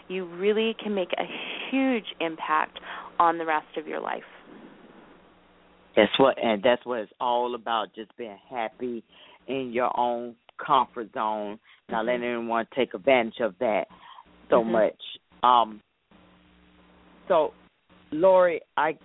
[0.09, 1.25] you really can make a
[1.71, 2.81] huge impact
[3.21, 4.23] on the rest of your life.
[5.95, 7.95] That's what, and that's what it's all about.
[7.95, 9.05] Just being happy
[9.47, 10.35] in your own
[10.65, 13.89] comfort zone, not letting anyone take advantage of that
[14.49, 14.71] so Mhm.
[14.71, 15.19] much.
[15.43, 15.81] Um.
[17.29, 17.53] So,
[18.11, 18.97] Lori, I,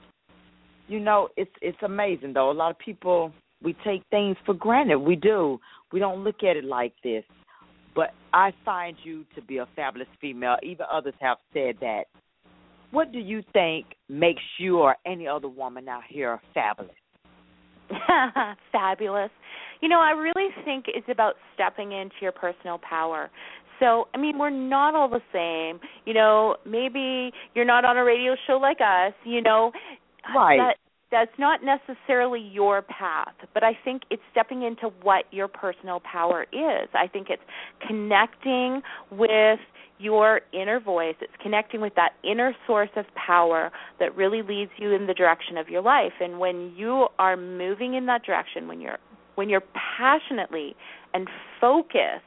[0.88, 2.52] you know, it's it's amazing though.
[2.52, 5.00] A lot of people we take things for granted.
[5.00, 5.60] We do.
[5.92, 7.24] We don't look at it like this.
[7.96, 10.58] But I find you to be a fabulous female.
[10.62, 12.04] Even others have said that.
[12.92, 16.96] What do you think makes you or any other woman out here fabulous?
[18.72, 19.32] Fabulous.
[19.82, 23.30] You know, I really think it's about stepping into your personal power.
[23.80, 25.80] So, I mean, we're not all the same.
[26.06, 29.72] You know, maybe you're not on a radio show like us, you know.
[30.36, 30.58] Right.
[30.58, 30.76] That
[31.12, 36.46] that's not necessarily your path, but I think it's stepping into what your personal power
[36.52, 36.90] is.
[36.94, 37.42] I think it's
[37.88, 39.60] connecting with
[40.00, 41.16] your inner voice.
[41.22, 45.58] It's connecting with that inner source of power that really leads you in the direction
[45.58, 46.14] of your life.
[46.20, 49.00] And when you are moving in that direction, when you're
[49.38, 49.64] when you're
[49.98, 50.76] passionately
[51.14, 51.28] and
[51.62, 52.26] focused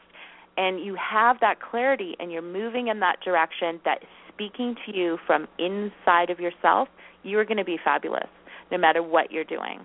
[0.57, 4.97] and you have that clarity and you're moving in that direction that is speaking to
[4.97, 6.89] you from inside of yourself,
[7.25, 8.29] you're going to be fabulous
[8.71, 9.81] no matter what you're doing.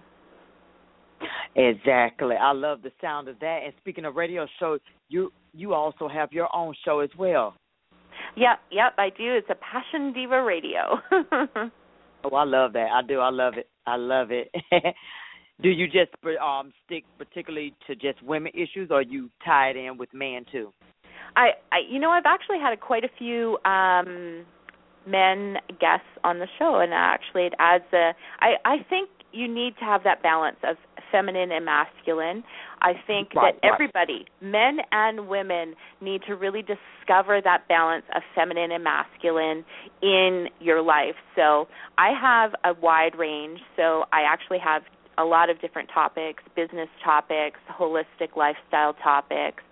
[1.55, 2.35] Exactly.
[2.35, 3.61] I love the sound of that.
[3.63, 7.55] And speaking of radio shows, you you also have your own show as well.
[8.35, 9.33] Yep, yep, I do.
[9.35, 10.99] It's a Passion Diva Radio.
[12.25, 12.87] Oh, I love that.
[12.91, 13.19] I do.
[13.19, 13.69] I love it.
[13.85, 14.49] I love it.
[15.61, 19.97] do you just um stick particularly to just women issues, or you tie it in
[19.97, 20.71] with men too?
[21.35, 24.45] I, I you know I've actually had a, quite a few um
[25.07, 29.75] men guests on the show and actually it adds a I I think you need
[29.79, 30.77] to have that balance of
[31.11, 32.43] feminine and masculine.
[32.81, 33.73] I think Right, that right.
[33.73, 39.65] everybody, men and women, need to really discover that balance of feminine and masculine
[40.01, 41.15] in your life.
[41.35, 43.59] So I have a wide range.
[43.75, 44.83] So I actually have
[45.17, 49.63] a lot of different topics, business topics, holistic lifestyle topics,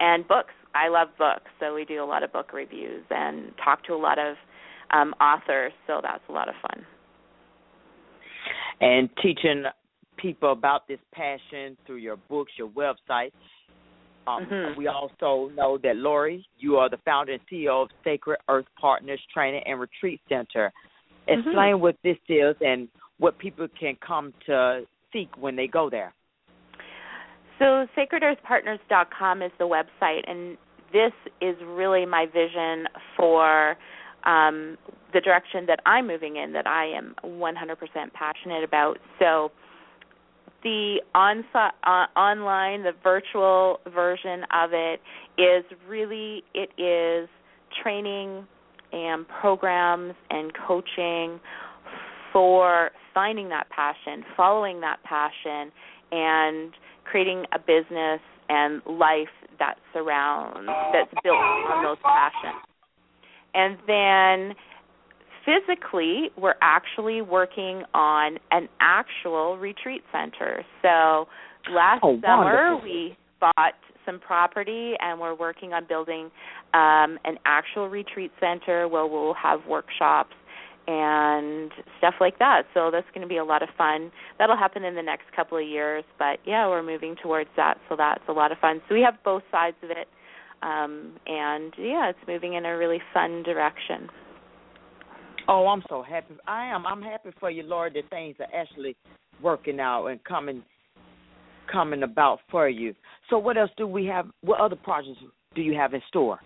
[0.00, 0.52] and books.
[0.74, 3.96] I love books, so we do a lot of book reviews and talk to a
[3.96, 4.36] lot of
[4.90, 6.84] um, authors, so that's a lot of fun.
[8.80, 9.64] And teaching
[10.16, 13.32] people about this passion through your books, your website.
[14.26, 14.76] Um, Mhm.
[14.76, 19.20] We also know that Lori, you are the founder and CEO of Sacred Earth Partners
[19.32, 20.72] Training and Retreat Center.
[21.26, 21.38] Mhm.
[21.38, 22.88] Explain what this is and
[23.18, 26.14] what people can come to seek when they go there.
[27.58, 30.56] So sacredearthpartners.com is the website, and
[30.92, 32.86] this is really my vision
[33.16, 33.76] for
[34.24, 34.76] um,
[35.12, 38.98] the direction that I'm moving in that I am 100% passionate about.
[39.18, 39.52] So
[40.62, 45.00] the on uh, online, the virtual version of it
[45.38, 47.28] is really it is
[47.82, 48.46] training
[48.92, 51.40] and programs and coaching
[52.32, 55.72] for finding that passion, following that passion,
[56.10, 56.72] and
[57.04, 62.62] creating a business and life that surrounds that's built on those passions.
[63.54, 64.54] And then
[65.44, 70.64] physically, we're actually working on an actual retreat center.
[70.82, 71.26] So
[71.72, 72.82] last Oh, summer wonderful.
[72.82, 73.74] we bought
[74.06, 76.24] some property and we're working on building
[76.74, 80.34] um an actual retreat center where we'll have workshops
[80.86, 82.62] and stuff like that.
[82.74, 84.10] So that's going to be a lot of fun.
[84.38, 87.96] That'll happen in the next couple of years, but yeah, we're moving towards that, so
[87.96, 88.80] that's a lot of fun.
[88.88, 90.08] So we have both sides of it.
[90.62, 94.08] Um and yeah, it's moving in a really fun direction.
[95.48, 96.34] Oh, I'm so happy.
[96.46, 96.86] I am.
[96.86, 98.96] I'm happy for you, Lori, that things are actually
[99.42, 100.62] working out and coming
[101.70, 102.94] coming about for you.
[103.30, 105.18] So what else do we have what other projects
[105.54, 106.38] do you have in store?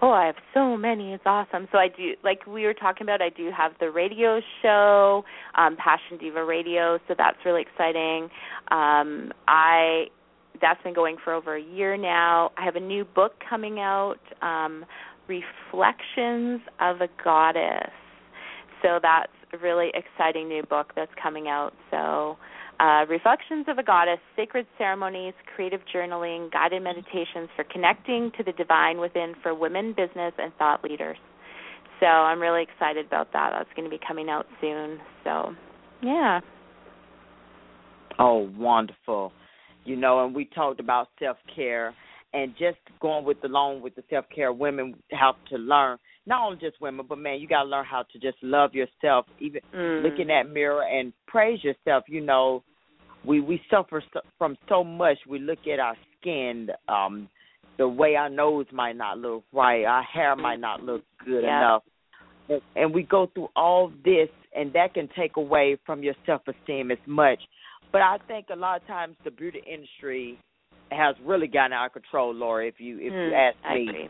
[0.00, 1.12] Oh, I have so many.
[1.12, 1.68] It's awesome.
[1.70, 5.24] So I do, like we were talking about, I do have the radio show,
[5.56, 6.98] um, Passion Diva Radio.
[7.08, 8.28] So that's really exciting.
[8.70, 10.06] Um, I
[10.60, 12.52] that's been going for over a year now.
[12.56, 14.84] I have a new book coming out, um,
[15.26, 17.90] Reflections of a Goddess.
[18.82, 21.72] So that's a really exciting new book that's coming out.
[21.90, 22.36] So
[22.82, 28.52] uh, Reflections of a Goddess, Sacred Ceremonies, Creative Journaling, Guided Meditations for Connecting to the
[28.52, 31.16] Divine Within for Women, Business, and Thought Leaders.
[32.00, 33.50] So I'm really excited about that.
[33.56, 34.98] That's going to be coming out soon.
[35.22, 35.54] So,
[36.02, 36.40] yeah.
[38.18, 39.32] Oh, wonderful.
[39.84, 41.94] You know, and we talked about self care
[42.34, 46.46] and just going with the along with the self care women have to learn not
[46.46, 50.02] only just women, but man, you gotta learn how to just love yourself, even Mm.
[50.02, 52.04] look in that mirror and praise yourself.
[52.08, 52.62] You know,
[53.24, 55.18] we we suffer so, from so much.
[55.28, 57.28] We look at our skin, um,
[57.78, 61.58] the way our nose might not look right, our hair might not look good Yeah.
[61.58, 61.82] enough,
[62.48, 66.42] and, and we go through all this, and that can take away from your self
[66.48, 67.40] esteem as much.
[67.92, 70.38] But I think a lot of times the beauty industry
[70.90, 72.66] has really gotten out of control, Laura.
[72.66, 74.08] If you if you Mm, ask I me, agree.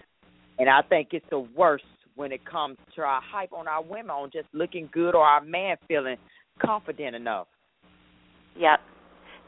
[0.59, 1.85] and I think it's the worst
[2.15, 5.41] when it comes to our hype on our women on just looking good or our
[5.41, 6.17] man feeling
[6.59, 7.47] confident enough.
[8.57, 8.81] Yep.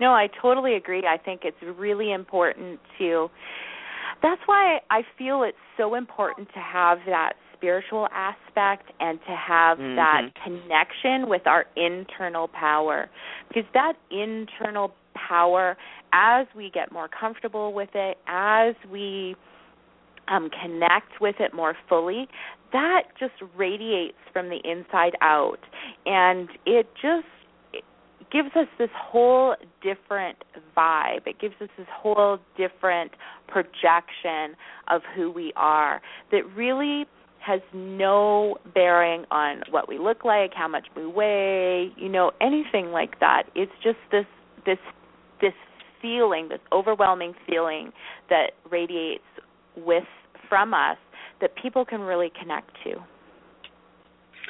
[0.00, 1.04] No, I totally agree.
[1.06, 3.30] I think it's really important to
[4.22, 9.78] that's why I feel it's so important to have that spiritual aspect and to have
[9.78, 10.34] that Mhm.
[10.42, 13.10] connection with our internal power.
[13.48, 15.76] Because that internal power
[16.12, 19.36] as we get more comfortable with it, as we
[20.28, 22.28] um connect with it more fully,
[22.72, 25.60] that just radiates from the inside out
[26.06, 27.26] and it just
[28.34, 30.38] gives us this whole different
[30.76, 31.24] vibe.
[31.24, 33.12] It gives us this whole different
[33.46, 34.56] projection
[34.88, 37.06] of who we are that really
[37.38, 42.86] has no bearing on what we look like, how much we weigh, you know, anything
[42.90, 43.44] like that.
[43.54, 44.26] It's just this
[44.66, 44.78] this
[45.40, 45.52] this
[46.02, 47.92] feeling, this overwhelming feeling
[48.30, 49.22] that radiates
[49.76, 50.04] with
[50.48, 50.96] from us
[51.40, 52.94] that people can really connect to.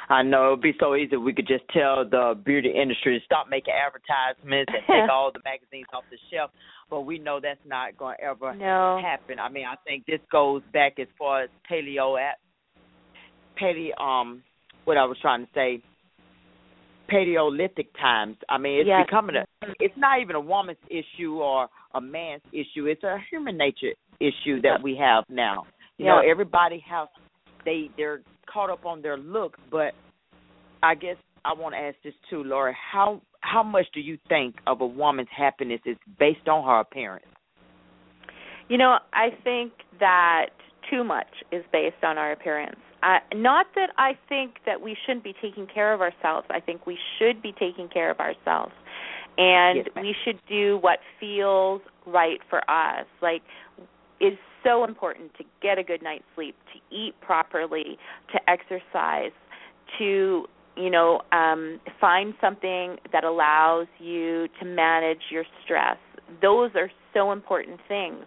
[0.09, 3.25] I know it'd be so easy if we could just tell the beauty industry to
[3.25, 6.51] stop making advertisements and take all the magazines off the shelf,
[6.89, 8.99] but we know that's not going to ever No.
[9.01, 9.39] happen.
[9.39, 12.37] I mean, I think this goes back as far as paleo at
[13.61, 14.43] paleo um
[14.83, 15.81] what I was trying to say
[17.07, 18.37] paleolithic times.
[18.49, 19.05] I mean, it's Yes.
[19.07, 19.45] becoming a
[19.79, 22.85] it's not even a woman's issue or a man's issue.
[22.85, 24.81] It's a human nature issue that Yep.
[24.83, 25.67] we have now.
[25.97, 27.07] You know, everybody has
[27.63, 28.21] they they're
[28.51, 29.93] caught up on their looks, but
[30.83, 32.73] I guess I want to ask this too, Laura.
[32.73, 37.25] How how much do you think of a woman's happiness is based on her appearance?
[38.67, 40.47] You know, I think that
[40.89, 42.79] too much is based on our appearance.
[43.03, 46.47] Uh, not that I think that we shouldn't be taking care of ourselves.
[46.49, 48.73] I think we should be taking care of ourselves.
[49.37, 53.05] and Yes, we should do what feels right for us.
[53.21, 53.43] Like
[54.19, 57.97] it's so important to get a good night's sleep, to eat properly,
[58.33, 59.31] to exercise,
[59.97, 60.45] to
[60.75, 65.97] you know um find something that allows you to manage your stress.
[66.41, 68.25] Those are so important things.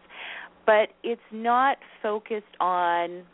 [0.65, 3.25] But it's not focused on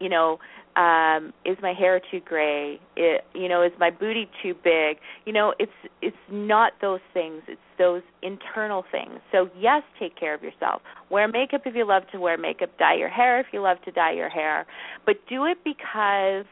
[0.00, 0.38] you know
[0.76, 4.96] um is my hair too gray it, you know is my booty too big
[5.26, 9.18] you know it's it's not those things it's those internal things.
[9.32, 10.82] So yes take care of yourself.
[11.10, 12.70] Wear makeup if you love to wear makeup.
[12.78, 14.66] Dye your hair if you love to dye your hair.
[15.04, 16.44] But do it because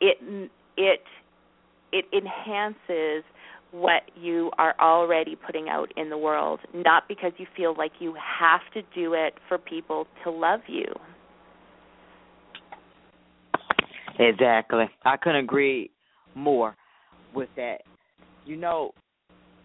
[0.00, 1.00] it it
[1.92, 3.24] it enhances
[3.72, 8.14] what you are already putting out in the world not because you feel like you
[8.14, 10.86] have to do it for people to love you.
[14.20, 14.84] Exactly.
[15.04, 15.90] I couldn't agree
[16.36, 16.76] more
[17.34, 17.78] with that.
[18.46, 18.92] You know,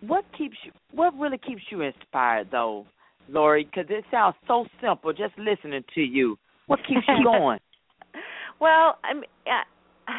[0.01, 0.71] what keeps you?
[0.91, 2.85] What really keeps you inspired, though,
[3.27, 3.65] Lori?
[3.65, 6.37] Because it sounds so simple just listening to you.
[6.67, 7.59] What keeps you going?
[8.59, 9.23] Well, I'm.
[9.47, 10.11] uh,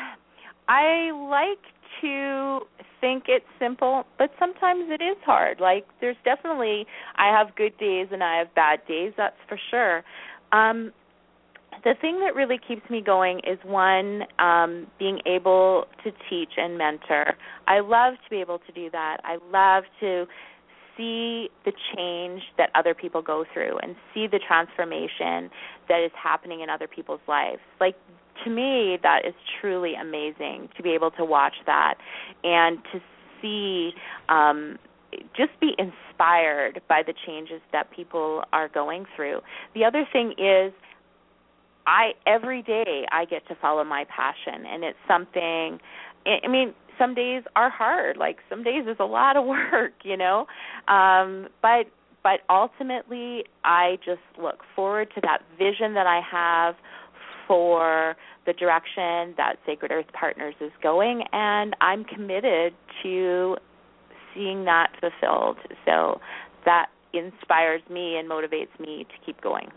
[0.68, 1.58] I like
[2.00, 2.60] to
[3.00, 5.58] think it's simple, but sometimes it is hard.
[5.60, 10.04] Like there's definitely I have good days and I have bad days, that's for sure.
[10.52, 10.92] Um
[11.84, 16.76] the thing that really keeps me going is one um being able to teach and
[16.76, 17.34] mentor.
[17.66, 19.18] I love to be able to do that.
[19.24, 20.26] I love to
[20.96, 25.50] see the change that other people go through and see the transformation
[25.88, 27.60] that is happening in other people's lives.
[27.80, 27.96] Like
[28.44, 31.94] to me that is truly amazing to be able to watch that
[32.44, 33.00] and to
[33.40, 33.92] see
[34.28, 34.78] um
[35.36, 39.40] just be inspired by the changes that people are going through.
[39.74, 40.72] The other thing is
[41.86, 45.78] I every day I get to follow my passion and it's something
[46.26, 50.16] I mean some days are hard like some days is a lot of work you
[50.16, 50.46] know?
[50.88, 51.86] Um but
[52.22, 56.74] but ultimately I just look forward to that vision that I have
[57.46, 58.16] for
[58.46, 63.56] the direction that Sacred Earth Partners is going and I'm committed to
[64.34, 65.56] seeing that fulfilled.
[65.84, 66.20] So
[66.64, 69.68] that inspires me and motivates me to keep going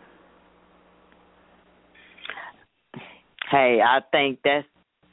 [3.54, 4.66] Hey, I think that's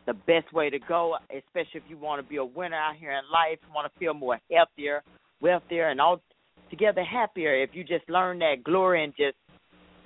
[0.06, 3.12] the best way to go, especially if you want to be a winner out here
[3.12, 5.02] in life, want to feel more healthier,
[5.42, 6.22] wealthier, and all
[6.70, 7.62] together happier.
[7.62, 9.36] If you just learn that glory and just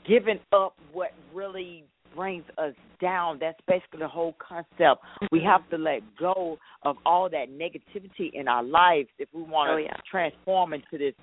[0.05, 1.85] giving up what really
[2.17, 5.05] brings us down, that's basically the whole concept.
[5.31, 5.47] We mm-hmm.
[5.47, 9.75] have to let go of all that negativity in our lives if we want to
[9.75, 9.97] Oh, yeah.
[10.11, 11.15] transform into this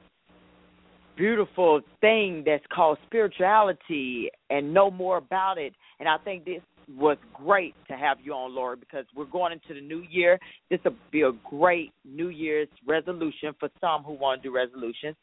[1.17, 5.73] beautiful thing that's called spirituality and know more about it.
[5.99, 6.61] And I think this
[6.97, 10.39] was great to have you on, Laura, because we're going into the new year.
[10.69, 15.15] This will be a great New Year's resolution for some who want to do resolutions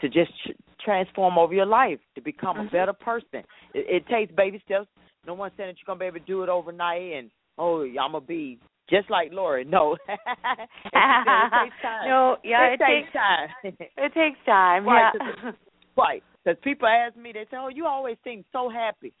[0.00, 0.52] to just tr-
[0.84, 2.76] transform over your life to become a mm-hmm.
[2.76, 3.44] better person.
[3.74, 4.88] It, it takes baby steps.
[5.26, 8.12] No one's saying that you're gonna be able to do it overnight and oh, I'm
[8.12, 8.58] gonna be
[8.88, 9.64] just like Lori.
[9.64, 12.08] No, it takes time.
[12.08, 13.48] No, yeah, it, takes takes- time.
[13.96, 15.54] it takes time Right, yeah 'cause-
[15.96, 16.22] right.
[16.44, 19.12] Because people ask me, they say, "Oh, you always seem so happy."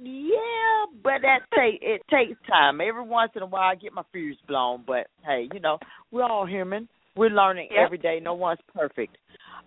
[0.00, 2.80] Yeah, but that take it takes time.
[2.80, 5.78] Every once in a while, I get my fuse blown, but hey, you know,
[6.10, 6.88] we're all human.
[7.16, 7.84] We're learning Yep.
[7.84, 8.20] every day.
[8.22, 9.16] No one's perfect.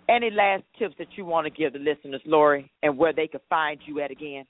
[0.08, 3.42] Any last tips that you want to give the listeners, Lori, and where they can
[3.50, 4.46] find you at again?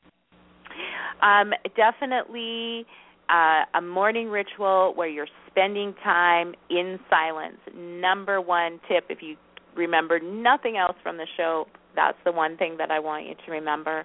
[1.22, 2.86] um definitely
[3.30, 7.58] uh, a morning ritual where you're spending time in silence.
[7.76, 9.36] Number one tip, if you
[9.76, 11.66] remember nothing else from the show,
[11.96, 14.04] that's the one thing that I want you to remember.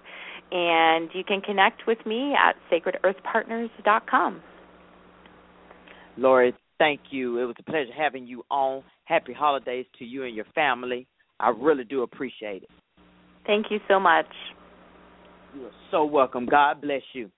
[0.51, 4.41] And you can connect with me at sacredearthpartners.com.
[6.17, 7.39] Lori, thank you.
[7.39, 8.83] It was a pleasure having you on.
[9.05, 11.07] Happy holidays to you and your family.
[11.39, 12.69] I really do appreciate it.
[13.45, 14.25] Thank you so much.
[15.55, 16.45] You are so welcome.
[16.45, 17.29] God bless you.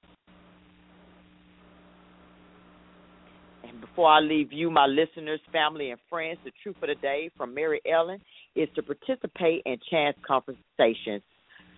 [3.64, 7.30] And before I leave you, my listeners, family, and friends, the truth of the day
[7.38, 8.20] from Mary Ellen
[8.55, 11.22] is to participate in chance conversations,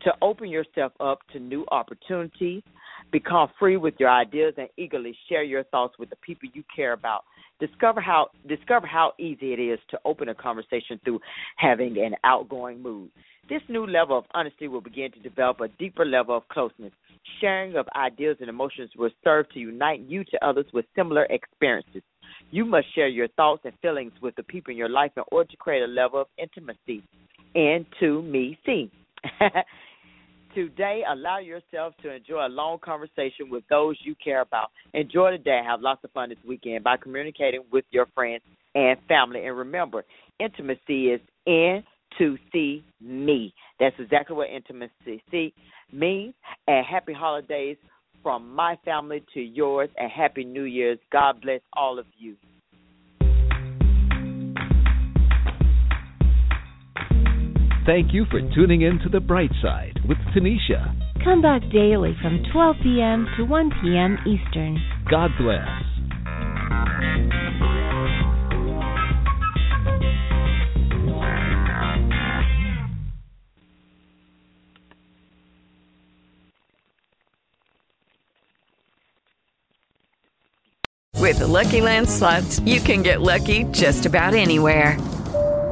[0.03, 2.63] to open yourself up to new opportunities,
[3.11, 6.93] become free with your ideas, and eagerly share your thoughts with the people you care
[6.93, 7.23] about.
[7.59, 11.19] Discover how discover how easy it is to open a conversation through
[11.57, 13.11] having an outgoing mood.
[13.49, 16.91] This new level of honesty will begin to develop a deeper level of closeness.
[17.39, 22.01] Sharing of ideas and emotions will serve to unite you to others with similar experiences.
[22.49, 25.49] You must share your thoughts and feelings with the people in your life in order
[25.51, 27.03] to create a level of intimacy.
[27.53, 28.89] Intimacy.
[30.53, 34.69] Today, allow yourself to enjoy a long conversation with those you care about.
[34.93, 35.61] Enjoy the day.
[35.65, 38.43] Have lots of fun this weekend by communicating with your friends
[38.75, 39.45] and family.
[39.45, 40.03] And remember,
[40.39, 41.83] intimacy is in
[42.17, 43.53] to see me.
[43.79, 45.53] That's exactly what intimacy see
[45.91, 46.33] means.
[46.67, 47.77] And happy holidays
[48.21, 50.99] from my family to yours, and happy New Year's.
[51.11, 52.35] God bless all of you.
[57.91, 60.95] Thank you for tuning in to The Bright Side with Tanisha.
[61.25, 63.27] Come back daily from 12 p.m.
[63.35, 64.17] to 1 p.m.
[64.25, 64.79] Eastern.
[65.09, 65.67] God bless.
[81.19, 84.95] With the Lucky Land slots, you can get lucky just about anywhere.